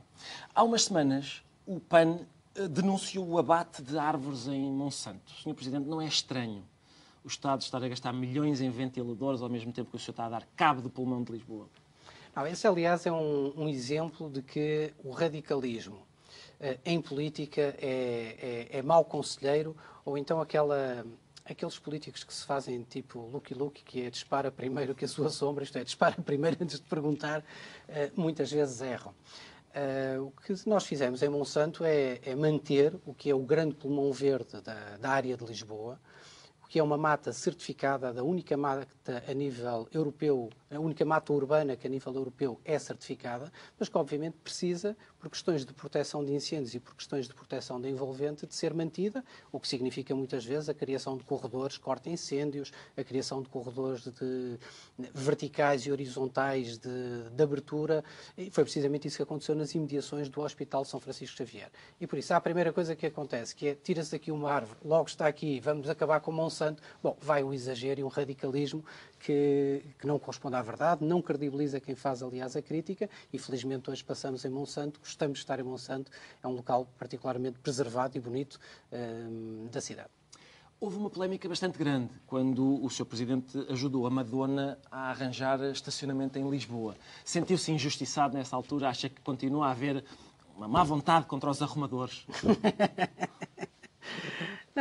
Há 0.55 0.63
umas 0.63 0.85
semanas, 0.85 1.43
o 1.65 1.79
PAN 1.79 2.19
eh, 2.55 2.67
denunciou 2.67 3.27
o 3.27 3.37
abate 3.37 3.81
de 3.81 3.97
árvores 3.97 4.47
em 4.47 4.71
Monsanto. 4.71 5.31
Senhor 5.41 5.55
Presidente, 5.55 5.87
não 5.87 6.01
é 6.01 6.05
estranho 6.05 6.63
o 7.23 7.27
Estado 7.27 7.61
estar 7.61 7.83
a 7.83 7.87
gastar 7.87 8.13
milhões 8.13 8.61
em 8.61 8.69
ventiladores 8.69 9.41
ao 9.41 9.49
mesmo 9.49 9.71
tempo 9.71 9.91
que 9.91 9.95
o 9.95 9.99
senhor 9.99 10.11
está 10.11 10.25
a 10.25 10.29
dar 10.29 10.47
cabo 10.55 10.81
do 10.81 10.89
pulmão 10.89 11.23
de 11.23 11.31
Lisboa? 11.31 11.69
Não, 12.35 12.47
esse, 12.47 12.65
aliás, 12.65 13.05
é 13.05 13.11
um, 13.11 13.53
um 13.57 13.67
exemplo 13.67 14.29
de 14.29 14.41
que 14.41 14.93
o 15.03 15.11
radicalismo 15.11 15.97
uh, 16.59 16.79
em 16.85 17.01
política 17.01 17.75
é, 17.79 18.67
é, 18.71 18.77
é 18.77 18.81
mau 18.81 19.03
conselheiro 19.03 19.75
ou 20.05 20.17
então 20.17 20.39
aquela 20.39 21.05
aqueles 21.43 21.77
políticos 21.77 22.23
que 22.23 22.33
se 22.33 22.45
fazem 22.45 22.83
tipo 22.83 23.19
Lucky, 23.51 23.83
que 23.83 24.05
é 24.05 24.09
dispara 24.09 24.51
primeiro 24.51 24.95
que 24.95 25.05
a 25.05 25.07
sua 25.07 25.29
sombra, 25.29 25.63
isto 25.63 25.77
é, 25.77 25.83
dispara 25.83 26.15
primeiro 26.23 26.57
antes 26.61 26.79
de 26.79 26.85
perguntar, 26.85 27.39
uh, 27.41 27.43
muitas 28.15 28.51
vezes 28.51 28.81
erram. 28.81 29.13
Uh, 29.73 30.25
o 30.25 30.31
que 30.31 30.53
nós 30.67 30.85
fizemos 30.85 31.21
em 31.21 31.29
Monsanto 31.29 31.85
é, 31.85 32.19
é, 32.23 32.35
manter 32.35 32.93
o 33.05 33.13
que 33.13 33.29
é 33.29 33.35
o 33.35 33.39
grande 33.39 33.75
pulmão 33.75 34.11
verde 34.11 34.61
da 34.99 35.09
área 35.09 35.37
de 35.37 35.45
Lisboa, 35.45 35.99
que 36.71 36.79
é 36.79 36.83
uma 36.83 36.97
mata 36.97 37.33
certificada, 37.33 38.13
da 38.13 38.23
única 38.23 38.55
mata 38.55 38.87
a 39.27 39.33
nível 39.33 39.89
europeu, 39.93 40.49
a 40.73 40.79
única 40.79 41.03
mata 41.03 41.33
urbana 41.33 41.75
que 41.75 41.85
a 41.85 41.89
nível 41.89 42.13
europeu 42.15 42.61
é 42.63 42.79
certificada, 42.79 43.51
mas 43.77 43.89
que 43.89 43.97
obviamente 43.97 44.37
precisa, 44.41 44.95
por 45.19 45.29
questões 45.29 45.65
de 45.65 45.73
proteção 45.73 46.23
de 46.23 46.33
incêndios 46.33 46.73
e 46.73 46.79
por 46.79 46.95
questões 46.95 47.27
de 47.27 47.33
proteção 47.33 47.81
de 47.81 47.89
envolvente, 47.89 48.47
de 48.47 48.55
ser 48.55 48.73
mantida, 48.73 49.21
o 49.51 49.59
que 49.59 49.67
significa 49.67 50.15
muitas 50.15 50.45
vezes 50.45 50.69
a 50.69 50.73
criação 50.73 51.17
de 51.17 51.25
corredores 51.25 51.77
corta-incêndios, 51.77 52.71
a 52.95 53.03
criação 53.03 53.41
de 53.41 53.49
corredores 53.49 54.05
de, 54.05 54.57
verticais 55.13 55.85
e 55.85 55.91
horizontais 55.91 56.77
de, 56.77 57.29
de, 57.35 57.43
abertura, 57.43 58.01
e 58.37 58.49
foi 58.49 58.63
precisamente 58.63 59.09
isso 59.09 59.17
que 59.17 59.23
aconteceu 59.23 59.55
nas 59.55 59.75
imediações 59.75 60.29
do 60.29 60.39
Hospital 60.39 60.85
São 60.85 61.01
Francisco 61.01 61.35
Xavier. 61.35 61.69
E 61.99 62.07
por 62.07 62.17
isso, 62.17 62.33
há 62.33 62.37
a 62.37 62.41
primeira 62.41 62.71
coisa 62.71 62.95
que 62.95 63.05
acontece, 63.05 63.53
que 63.53 63.67
é 63.67 63.75
tira-se 63.75 64.13
daqui 64.13 64.31
uma 64.31 64.49
árvore, 64.49 64.79
logo 64.85 65.09
está 65.09 65.27
aqui, 65.27 65.59
vamos 65.59 65.89
acabar 65.89 66.21
com 66.21 66.31
Monsanto, 66.31 66.60
bom, 67.01 67.17
vai 67.19 67.43
um 67.43 67.53
exagero 67.53 68.01
e 68.01 68.03
um 68.03 68.07
radicalismo 68.07 68.83
que, 69.19 69.83
que, 69.99 70.07
não 70.07 70.19
corresponde 70.19 70.55
à 70.55 70.61
verdade, 70.61 71.03
não 71.03 71.21
credibiliza 71.21 71.79
quem 71.79 71.95
faz, 71.95 72.21
aliás, 72.21 72.55
a 72.55 72.61
crítica, 72.61 73.09
e 73.31 73.37
felizmente 73.37 73.89
hoje 73.89 74.03
passamos 74.03 74.45
em 74.45 74.49
Monsanto, 74.49 74.99
gostamos 74.99 75.39
de 75.39 75.43
estar 75.43 75.59
em 75.59 75.63
Monsanto, 75.63 76.11
é 76.43 76.47
um 76.47 76.51
local 76.51 76.87
particularmente 76.97 77.59
preservado 77.59 78.17
e 78.17 78.19
bonito 78.19 78.59
um, 78.91 79.67
da 79.71 79.81
cidade. 79.81 80.09
Houve 80.79 80.97
uma 80.97 81.11
polémica 81.11 81.47
bastante 81.47 81.77
grande 81.77 82.09
quando 82.25 82.83
o 82.83 82.89
Sr. 82.89 83.05
Presidente 83.05 83.55
ajudou 83.69 84.07
a 84.07 84.09
Madonna 84.09 84.79
a 84.91 85.11
arranjar 85.11 85.61
estacionamento 85.65 86.39
em 86.39 86.49
Lisboa. 86.49 86.95
Sentiu-se 87.23 87.71
injustiçado 87.71 88.33
nessa 88.35 88.55
altura? 88.55 88.89
Acha 88.89 89.07
que 89.07 89.21
continua 89.21 89.67
a 89.67 89.71
haver 89.71 90.03
uma 90.57 90.67
má 90.67 90.83
vontade 90.83 91.27
contra 91.27 91.51
os 91.51 91.61
arrumadores? 91.61 92.25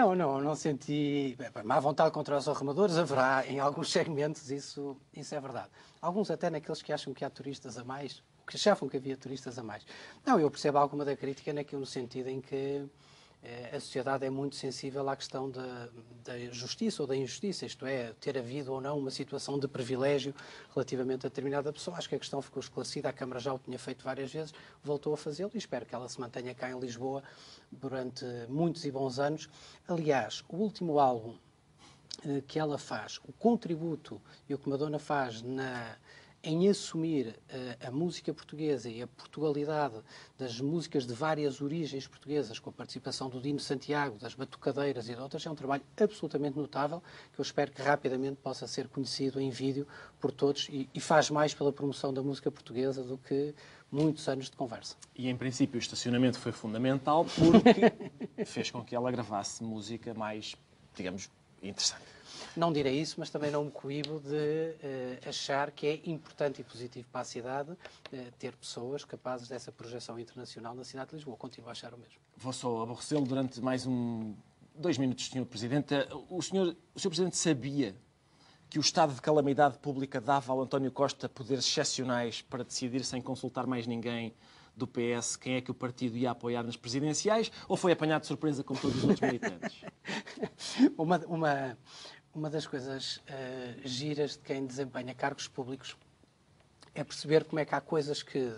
Não, 0.01 0.15
não, 0.15 0.41
não 0.41 0.55
senti 0.55 1.37
má 1.63 1.79
vontade 1.79 2.11
contra 2.11 2.39
os 2.39 2.49
arrumadores. 2.49 2.97
Haverá 2.97 3.47
em 3.47 3.61
alguns 3.61 3.93
segmentos, 3.93 4.51
isso, 4.51 4.97
isso 5.13 5.35
é 5.35 5.39
verdade. 5.39 5.69
Alguns 6.01 6.31
até 6.31 6.49
naqueles 6.49 6.81
que 6.81 6.91
acham 6.91 7.13
que 7.13 7.23
há 7.23 7.29
turistas 7.29 7.77
a 7.77 7.85
mais, 7.85 8.23
que 8.47 8.57
achavam 8.57 8.89
que 8.89 8.97
havia 8.97 9.15
turistas 9.15 9.59
a 9.59 9.63
mais. 9.63 9.85
Não, 10.25 10.41
eu 10.41 10.51
percebo 10.51 10.79
alguma 10.79 11.05
da 11.05 11.15
crítica 11.15 11.53
naquilo 11.53 11.81
no 11.81 11.87
sentido 11.87 12.31
em 12.31 12.41
que 12.41 12.89
a 13.73 13.81
sociedade 13.81 14.27
é 14.27 14.31
muito 14.31 14.55
sensível 14.55 15.09
à 15.09 15.17
questão 15.17 15.51
da, 15.51 15.89
da, 16.23 16.39
justiça 16.51 17.03
ou 17.03 17.07
da 17.07 17.17
injustiça, 17.17 17.65
isto 17.65 17.87
é, 17.87 18.13
ter 18.21 18.37
havido 18.37 18.73
ou 18.73 18.81
não 18.81 18.99
uma 18.99 19.11
situação 19.11 19.59
de 19.59 19.67
privilégio 19.67 20.35
relativamente 20.75 21.27
a 21.27 21.29
determinada 21.31 21.73
pessoa. 21.73 21.97
Acho 21.97 22.09
que 22.09 22.15
a 22.15 22.19
questão 22.19 22.43
ficou 22.43 22.61
esclarecida, 22.61 23.09
a 23.09 23.13
Câmara 23.13 23.41
já 23.41 23.55
o 23.55 23.59
tinha 23.59 23.79
feito 23.79 24.05
várias 24.05 24.31
vezes, 24.31 24.53
voltou 24.85 25.15
a 25.15 25.17
fazê-lo 25.17 25.51
e 25.55 25.59
espero 25.59 25.87
que 25.87 25.95
ela 25.95 26.09
se 26.09 26.21
mantenha 26.21 26.55
cá 26.55 26.71
em 26.71 26.79
Lisboa 26.79 27.23
durante 27.73 28.25
muitos 28.49 28.85
e 28.85 28.91
bons 28.91 29.19
anos. 29.19 29.49
Aliás, 29.89 30.45
o 30.47 30.57
último 30.57 30.99
álbum 30.99 31.37
eh, 32.27 32.43
que 32.47 32.59
ela 32.59 32.77
faz, 32.77 33.19
o 33.25 33.33
contributo 33.33 34.21
e 34.49 34.55
o 34.55 34.59
que 34.59 34.69
Madonna 34.69 34.99
faz 34.99 35.41
na 35.41 35.97
em 36.43 36.69
assumir 36.69 37.29
uh, 37.29 37.89
a 37.89 37.91
música 37.91 38.33
portuguesa 38.33 38.89
e 38.89 39.03
a 39.03 39.07
Portugalidade 39.07 39.97
das 40.39 40.61
músicas 40.61 41.07
de 41.07 41.13
várias 41.13 41.61
origens 41.61 42.07
portuguesas, 42.07 42.59
com 42.59 42.71
a 42.71 42.73
participação 42.73 43.29
do 43.29 43.41
Dino 43.41 43.61
Santiago, 43.61 44.19
das 44.19 44.35
batucadeiras 44.35 45.09
e 45.09 45.15
de 45.15 45.21
outras, 45.21 45.45
é 45.45 45.51
um 45.51 45.55
trabalho 45.55 45.83
absolutamente 46.01 46.57
notável 46.57 47.03
que 47.33 47.41
eu 47.41 47.43
espero 47.43 47.71
que 47.71 47.83
rapidamente 47.83 48.37
possa 48.43 48.67
ser 48.67 48.89
conhecido 48.89 49.41
em 49.41 49.51
vídeo 49.51 49.87
por 50.19 50.33
todos 50.33 50.69
e, 50.71 50.89
e 50.95 51.01
faz 51.01 51.29
mais 51.31 51.53
pela 51.53 51.73
promoção 51.73 52.13
da 52.13 52.23
música 52.23 52.51
portuguesa 52.51 53.03
do 53.03 53.19
que 53.19 53.55
muitos 53.91 54.27
anos 54.29 54.49
de 54.49 54.57
conversa. 54.57 54.97
E, 55.15 55.29
em 55.29 55.37
princípio, 55.37 55.77
o 55.77 55.79
estacionamento 55.79 56.39
foi 56.39 56.53
fundamental 56.53 57.25
porque 57.25 58.45
fez 58.47 58.71
com 58.71 58.83
que 58.85 58.95
ela 58.95 59.11
gravasse 59.11 59.63
música 59.63 60.15
mais, 60.15 60.55
digamos, 60.95 61.31
interessante. 61.63 62.20
Não 62.57 62.73
direi 62.73 63.01
isso, 63.01 63.17
mas 63.19 63.31
também 63.31 63.51
não 63.51 63.65
me 63.65 63.71
coíbo 63.71 64.21
de 64.21 64.35
uh, 64.35 65.29
achar 65.29 65.71
que 65.71 65.87
é 65.87 66.01
importante 66.05 66.61
e 66.61 66.65
positivo 66.65 67.09
para 67.11 67.23
a 67.23 67.25
cidade 67.25 67.73
uh, 67.73 67.77
ter 68.39 68.55
pessoas 68.57 69.05
capazes 69.05 69.49
dessa 69.49 69.71
projeção 69.73 70.19
internacional 70.19 70.75
na 70.75 70.85
cidade 70.85 71.11
de 71.11 71.17
Lisboa. 71.17 71.37
Continuo 71.37 71.69
a 71.69 71.73
achar 71.73 71.95
o 71.95 71.99
mesmo. 71.99 72.15
Vou 72.37 72.53
só 72.53 72.83
aborrecê-lo 72.83 73.25
durante 73.27 73.61
mais 73.61 73.87
um, 73.87 74.35
dois 74.75 74.99
minutos, 74.99 75.27
Sr. 75.27 75.45
Presidente. 75.45 75.95
O 76.29 76.41
senhor, 76.43 76.77
o 76.95 77.01
senhor 77.01 77.11
Presidente 77.11 77.37
sabia 77.37 77.95
que 78.69 78.79
o 78.79 78.81
estado 78.81 79.13
de 79.13 79.21
calamidade 79.21 79.79
pública 79.79 80.21
dava 80.21 80.53
ao 80.53 80.63
António 80.63 80.93
Costa 80.93 81.29
poderes 81.29 81.67
excepcionais 81.67 82.41
para 82.41 82.63
decidir 82.63 83.05
sem 83.05 83.21
consultar 83.21 83.67
mais 83.67 83.87
ninguém 83.87 84.33
do 84.77 84.87
PS 84.87 85.37
quem 85.37 85.57
é 85.57 85.61
que 85.61 85.71
o 85.71 85.75
partido 85.75 86.17
ia 86.17 86.31
apoiar 86.31 86.63
nas 86.63 86.77
presidenciais 86.77 87.51
ou 87.69 87.77
foi 87.77 87.93
apanhado 87.93 88.23
de 88.23 88.29
surpresa 88.29 88.63
como 88.63 88.81
todos 88.81 88.97
os 88.99 89.05
outros 89.05 89.21
militantes? 89.21 89.85
uma, 90.97 91.19
uma, 91.27 91.79
uma 92.35 92.49
das 92.49 92.67
coisas 92.67 93.17
uh, 93.17 93.81
giras 93.85 94.33
de 94.33 94.39
quem 94.39 94.67
desempenha 94.67 95.15
cargos 95.15 95.49
públicos 95.49 95.97
é 96.95 97.05
perceber 97.05 97.45
como 97.45 97.59
é 97.59 97.65
que 97.65 97.75
há 97.75 97.81
coisas 97.81 98.23
que, 98.23 98.53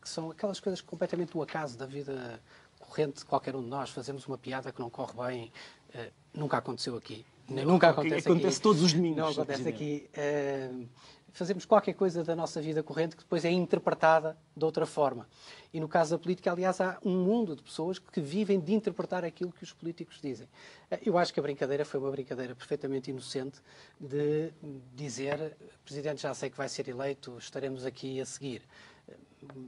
que 0.00 0.08
são 0.08 0.30
aquelas 0.30 0.60
coisas 0.60 0.80
completamente 0.80 1.32
do 1.32 1.42
acaso 1.42 1.76
da 1.76 1.86
vida 1.86 2.40
corrente 2.78 3.18
de 3.20 3.24
qualquer 3.24 3.54
um 3.56 3.62
de 3.62 3.68
nós. 3.68 3.90
Fazemos 3.90 4.26
uma 4.26 4.38
piada 4.38 4.72
que 4.72 4.80
não 4.80 4.90
corre 4.90 5.12
bem, 5.14 5.52
uh, 5.94 6.12
nunca 6.32 6.58
aconteceu 6.58 6.96
aqui. 6.96 7.24
Nem 7.48 7.64
nunca 7.64 7.90
acontece, 7.90 8.26
acontece 8.26 8.56
aqui. 8.56 8.62
todos 8.62 8.82
os 8.82 8.92
domingos. 8.92 9.18
Não 9.18 9.28
acontece 9.28 9.68
aqui. 9.68 10.08
Uh, 10.16 10.88
fazemos 11.34 11.64
qualquer 11.64 11.94
coisa 11.94 12.22
da 12.22 12.34
nossa 12.34 12.62
vida 12.62 12.80
corrente 12.82 13.16
que 13.16 13.22
depois 13.24 13.44
é 13.44 13.50
interpretada 13.50 14.38
de 14.56 14.64
outra 14.64 14.86
forma. 14.86 15.28
E 15.72 15.80
no 15.80 15.88
caso 15.88 16.12
da 16.12 16.18
política, 16.18 16.50
aliás, 16.50 16.80
há 16.80 16.96
um 17.04 17.18
mundo 17.24 17.56
de 17.56 17.62
pessoas 17.62 17.98
que 17.98 18.20
vivem 18.20 18.60
de 18.60 18.72
interpretar 18.72 19.24
aquilo 19.24 19.52
que 19.52 19.64
os 19.64 19.72
políticos 19.72 20.20
dizem. 20.22 20.48
Eh, 20.90 21.00
eu 21.04 21.18
acho 21.18 21.34
que 21.34 21.40
a 21.40 21.42
brincadeira 21.42 21.84
foi 21.84 21.98
uma 21.98 22.10
brincadeira 22.10 22.54
perfeitamente 22.54 23.10
inocente 23.10 23.60
de 24.00 24.52
dizer, 24.94 25.56
Presidente, 25.84 26.22
já 26.22 26.32
sei 26.32 26.48
que 26.48 26.56
vai 26.56 26.68
ser 26.68 26.88
eleito, 26.88 27.36
estaremos 27.36 27.84
aqui 27.84 28.20
a 28.20 28.24
seguir. 28.24 28.62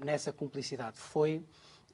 Nessa 0.02 0.32
cumplicidade. 0.32 0.96
Foi 0.96 1.44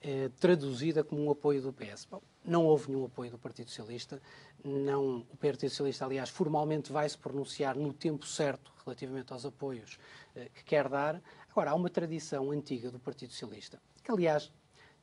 eh, 0.03 0.31
traduzida 0.39 1.03
como 1.03 1.25
um 1.25 1.31
apoio 1.31 1.63
do 1.63 1.73
PS. 1.73 2.07
Bom, 2.11 2.21
não 2.45 2.65
houve 2.67 2.91
nenhum 2.91 3.07
apoio 3.07 3.31
do 3.31 3.39
Partido 3.39 3.71
Socialista. 3.71 4.21
Não, 4.63 5.25
o 5.33 5.37
Partido 5.37 5.71
Socialista, 5.71 6.05
aliás, 6.05 6.29
formalmente 6.29 6.93
vai 6.93 7.09
se 7.09 7.17
pronunciar 7.17 7.75
no 7.75 7.93
tempo 7.93 8.27
certo 8.27 8.72
relativamente 8.85 9.33
aos 9.33 9.45
apoios 9.45 9.99
eh, 10.35 10.51
que 10.55 10.65
quer 10.65 10.89
dar. 10.89 11.21
Agora, 11.51 11.71
há 11.71 11.75
uma 11.75 11.91
tradição 11.91 12.51
antiga 12.51 12.91
do 12.91 12.99
Partido 12.99 13.33
Socialista, 13.33 13.81
que, 14.03 14.11
aliás, 14.11 14.51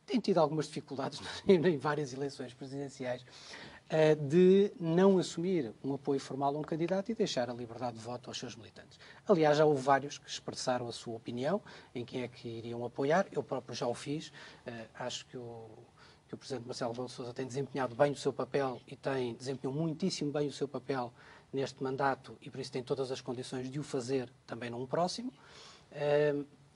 tem 0.05 0.19
tido 0.19 0.39
algumas 0.39 0.67
dificuldades 0.67 1.21
em 1.47 1.77
várias 1.77 2.13
eleições 2.13 2.53
presidenciais, 2.53 3.23
eh, 3.89 4.15
de 4.15 4.71
não 4.79 5.17
assumir 5.17 5.73
um 5.83 5.93
apoio 5.93 6.19
formal 6.19 6.55
a 6.55 6.59
um 6.59 6.63
candidato 6.63 7.11
e 7.11 7.15
deixar 7.15 7.49
a 7.49 7.53
liberdade 7.53 7.97
de 7.97 8.03
voto 8.03 8.29
aos 8.29 8.37
seus 8.37 8.55
militantes. 8.55 8.99
Aliás, 9.27 9.57
já 9.57 9.65
houve 9.65 9.81
vários 9.81 10.17
que 10.17 10.29
expressaram 10.29 10.87
a 10.87 10.91
sua 10.91 11.15
opinião 11.15 11.61
em 11.93 12.03
quem 12.05 12.23
é 12.23 12.27
que 12.27 12.47
iriam 12.47 12.83
apoiar. 12.85 13.27
Eu 13.31 13.43
próprio 13.43 13.75
já 13.75 13.87
o 13.87 13.93
fiz. 13.93 14.31
Eh, 14.65 14.87
acho 14.95 15.25
que 15.27 15.37
o, 15.37 15.69
que 16.29 16.35
o 16.35 16.37
Presidente 16.37 16.67
Marcelo 16.67 16.91
Rebelo 16.91 17.07
de 17.07 17.13
Sousa 17.13 17.33
tem 17.33 17.47
desempenhado 17.47 17.95
bem 17.95 18.11
o 18.11 18.15
seu 18.15 18.31
papel 18.31 18.79
e 18.87 18.95
tem 18.95 19.33
desempenhado 19.33 19.77
muitíssimo 19.77 20.31
bem 20.31 20.47
o 20.47 20.53
seu 20.53 20.67
papel 20.67 21.11
neste 21.51 21.81
mandato 21.81 22.37
e 22.39 22.51
por 22.51 22.59
isso 22.59 22.71
tem 22.71 22.83
todas 22.83 23.11
as 23.11 23.19
condições 23.19 23.69
de 23.69 23.79
o 23.79 23.83
fazer 23.83 24.31
também 24.45 24.69
num 24.69 24.85
próximo. 24.85 25.33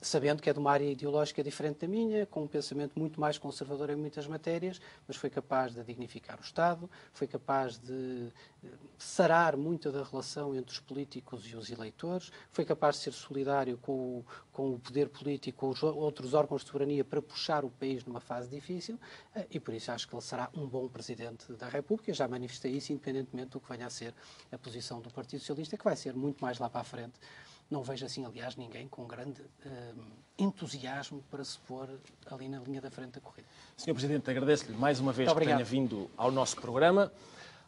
Sabendo 0.04 0.42
que 0.42 0.50
é 0.50 0.52
de 0.52 0.58
uma 0.58 0.70
área 0.70 0.84
ideológica 0.84 1.42
diferente 1.42 1.78
da 1.78 1.88
minha, 1.88 2.26
com 2.26 2.42
um 2.42 2.46
pensamento 2.46 2.98
muito 2.98 3.18
mais 3.18 3.38
conservador 3.38 3.88
em 3.88 3.96
muitas 3.96 4.26
matérias, 4.26 4.78
mas 5.08 5.16
foi 5.16 5.30
capaz 5.30 5.72
de 5.72 5.82
dignificar 5.82 6.38
o 6.38 6.42
Estado, 6.42 6.90
foi 7.14 7.26
capaz 7.26 7.78
de 7.78 8.30
eh, 8.62 8.68
sarar 8.98 9.56
muita 9.56 9.90
da 9.90 10.04
relação 10.04 10.54
entre 10.54 10.72
os 10.72 10.78
políticos 10.78 11.46
e 11.46 11.56
os 11.56 11.70
eleitores, 11.70 12.30
foi 12.50 12.66
capaz 12.66 12.96
de 12.96 13.04
ser 13.04 13.12
solidário 13.12 13.78
com 13.78 14.18
o, 14.18 14.26
com 14.52 14.74
o 14.74 14.78
poder 14.78 15.08
político, 15.08 15.60
com 15.60 15.70
os 15.70 15.82
outros 15.82 16.34
órgãos 16.34 16.62
de 16.62 16.70
soberania 16.70 17.02
para 17.02 17.22
puxar 17.22 17.64
o 17.64 17.70
país 17.70 18.04
numa 18.04 18.20
fase 18.20 18.50
difícil 18.50 19.00
eh, 19.34 19.46
e 19.52 19.58
por 19.58 19.72
isso 19.72 19.90
acho 19.90 20.06
que 20.06 20.14
ele 20.14 20.20
será 20.20 20.50
um 20.54 20.66
bom 20.66 20.86
Presidente 20.86 21.50
da 21.54 21.70
República. 21.70 22.12
Já 22.12 22.28
manifestei 22.28 22.72
isso, 22.72 22.92
independentemente 22.92 23.52
do 23.52 23.60
que 23.60 23.70
venha 23.70 23.86
a 23.86 23.90
ser 23.90 24.12
a 24.52 24.58
posição 24.58 25.00
do 25.00 25.10
Partido 25.10 25.40
Socialista, 25.40 25.78
que 25.78 25.84
vai 25.84 25.96
ser 25.96 26.14
muito 26.14 26.44
mais 26.44 26.58
lá 26.58 26.68
para 26.68 26.82
a 26.82 26.84
frente 26.84 27.14
não 27.70 27.82
vejo 27.82 28.04
assim, 28.04 28.24
aliás, 28.24 28.56
ninguém 28.56 28.86
com 28.88 29.06
grande 29.06 29.40
uh, 29.40 30.00
entusiasmo 30.38 31.22
para 31.30 31.44
se 31.44 31.58
pôr 31.60 31.88
ali 32.30 32.48
na 32.48 32.58
linha 32.60 32.80
da 32.80 32.90
frente 32.90 33.12
da 33.12 33.20
corrida. 33.20 33.48
Senhor 33.76 33.94
Presidente, 33.94 34.30
agradeço-lhe 34.30 34.76
mais 34.76 35.00
uma 35.00 35.12
vez 35.12 35.32
que 35.32 35.40
tenha 35.40 35.64
vindo 35.64 36.10
ao 36.16 36.30
nosso 36.30 36.56
programa. 36.56 37.12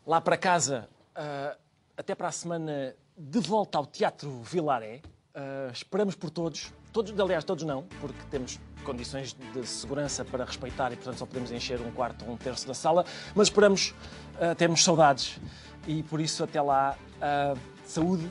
Lá 0.07 0.21
para 0.21 0.37
casa, 0.37 0.89
uh, 1.17 1.59
até 1.97 2.15
para 2.15 2.29
a 2.29 2.33
semana, 2.33 2.95
de 3.17 3.41
volta 3.41 3.79
ao 3.79 3.87
Teatro 3.87 4.43
Vilaré. 4.43 5.01
Uh, 5.35 5.71
esperamos 5.73 6.15
por 6.15 6.31
todos, 6.31 6.73
todos, 6.93 7.19
aliás, 7.19 7.45
todos 7.45 7.65
não, 7.65 7.83
porque 8.01 8.19
temos 8.31 8.59
condições 8.85 9.35
de 9.35 9.67
segurança 9.67 10.25
para 10.25 10.45
respeitar 10.45 10.93
e, 10.93 10.97
portanto, 10.97 11.19
só 11.19 11.27
podemos 11.27 11.51
encher 11.51 11.81
um 11.81 11.91
quarto 11.91 12.25
ou 12.25 12.33
um 12.33 12.37
terço 12.37 12.67
da 12.67 12.75
sala, 12.75 13.05
mas 13.35 13.49
esperamos, 13.49 13.91
uh, 14.37 14.55
temos 14.57 14.83
saudades 14.83 15.39
e, 15.87 16.03
por 16.05 16.21
isso, 16.21 16.43
até 16.45 16.63
lá, 16.63 16.97
uh, 17.17 17.59
saúde, 17.85 18.31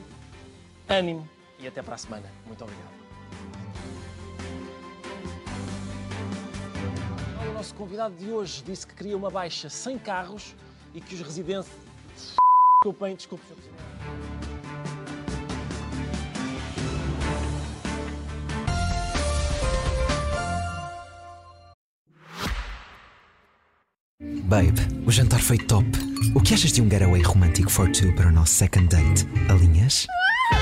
ânimo 0.88 1.28
e 1.58 1.66
até 1.66 1.82
para 1.82 1.94
a 1.94 1.98
semana. 1.98 2.30
Muito 2.46 2.62
obrigado. 2.62 2.96
O 7.48 7.52
nosso 7.52 7.74
convidado 7.74 8.14
de 8.16 8.30
hoje 8.30 8.62
disse 8.62 8.86
que 8.86 8.94
queria 8.94 9.16
uma 9.16 9.30
baixa 9.30 9.68
sem 9.70 9.98
carros 9.98 10.54
e 10.94 11.00
que 11.00 11.14
os 11.14 11.20
residentes. 11.20 11.70
Desculpem, 12.82 13.16
desculpe, 13.16 13.44
Sr. 13.46 13.54
Presidente. 13.54 13.76
Babe, 24.46 24.80
o 25.04 25.10
jantar 25.10 25.40
foi 25.40 25.58
top. 25.58 25.88
O 26.34 26.40
que 26.40 26.54
achas 26.54 26.70
de 26.70 26.80
um 26.80 26.88
getaway 26.88 27.20
romântico 27.20 27.68
for 27.68 27.90
two 27.90 28.14
para 28.14 28.28
o 28.28 28.30
nosso 28.30 28.54
second 28.54 28.86
date? 28.88 29.26
Alinhas? 29.50 30.06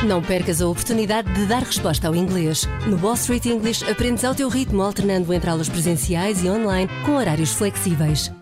Não 0.05 0.21
percas 0.21 0.61
a 0.61 0.69
oportunidade 0.69 1.33
de 1.33 1.47
dar 1.47 1.63
resposta 1.63 2.09
ao 2.09 2.15
inglês. 2.15 2.69
No 2.87 2.97
Wall 2.99 3.15
Street 3.15 3.47
English 3.47 3.89
aprendes 3.89 4.25
ao 4.25 4.35
teu 4.35 4.49
ritmo, 4.49 4.83
alternando 4.83 5.33
entre 5.33 5.49
aulas 5.49 5.69
presenciais 5.69 6.43
e 6.43 6.49
online 6.49 6.91
com 7.05 7.17
horários 7.17 7.53
flexíveis. 7.53 8.35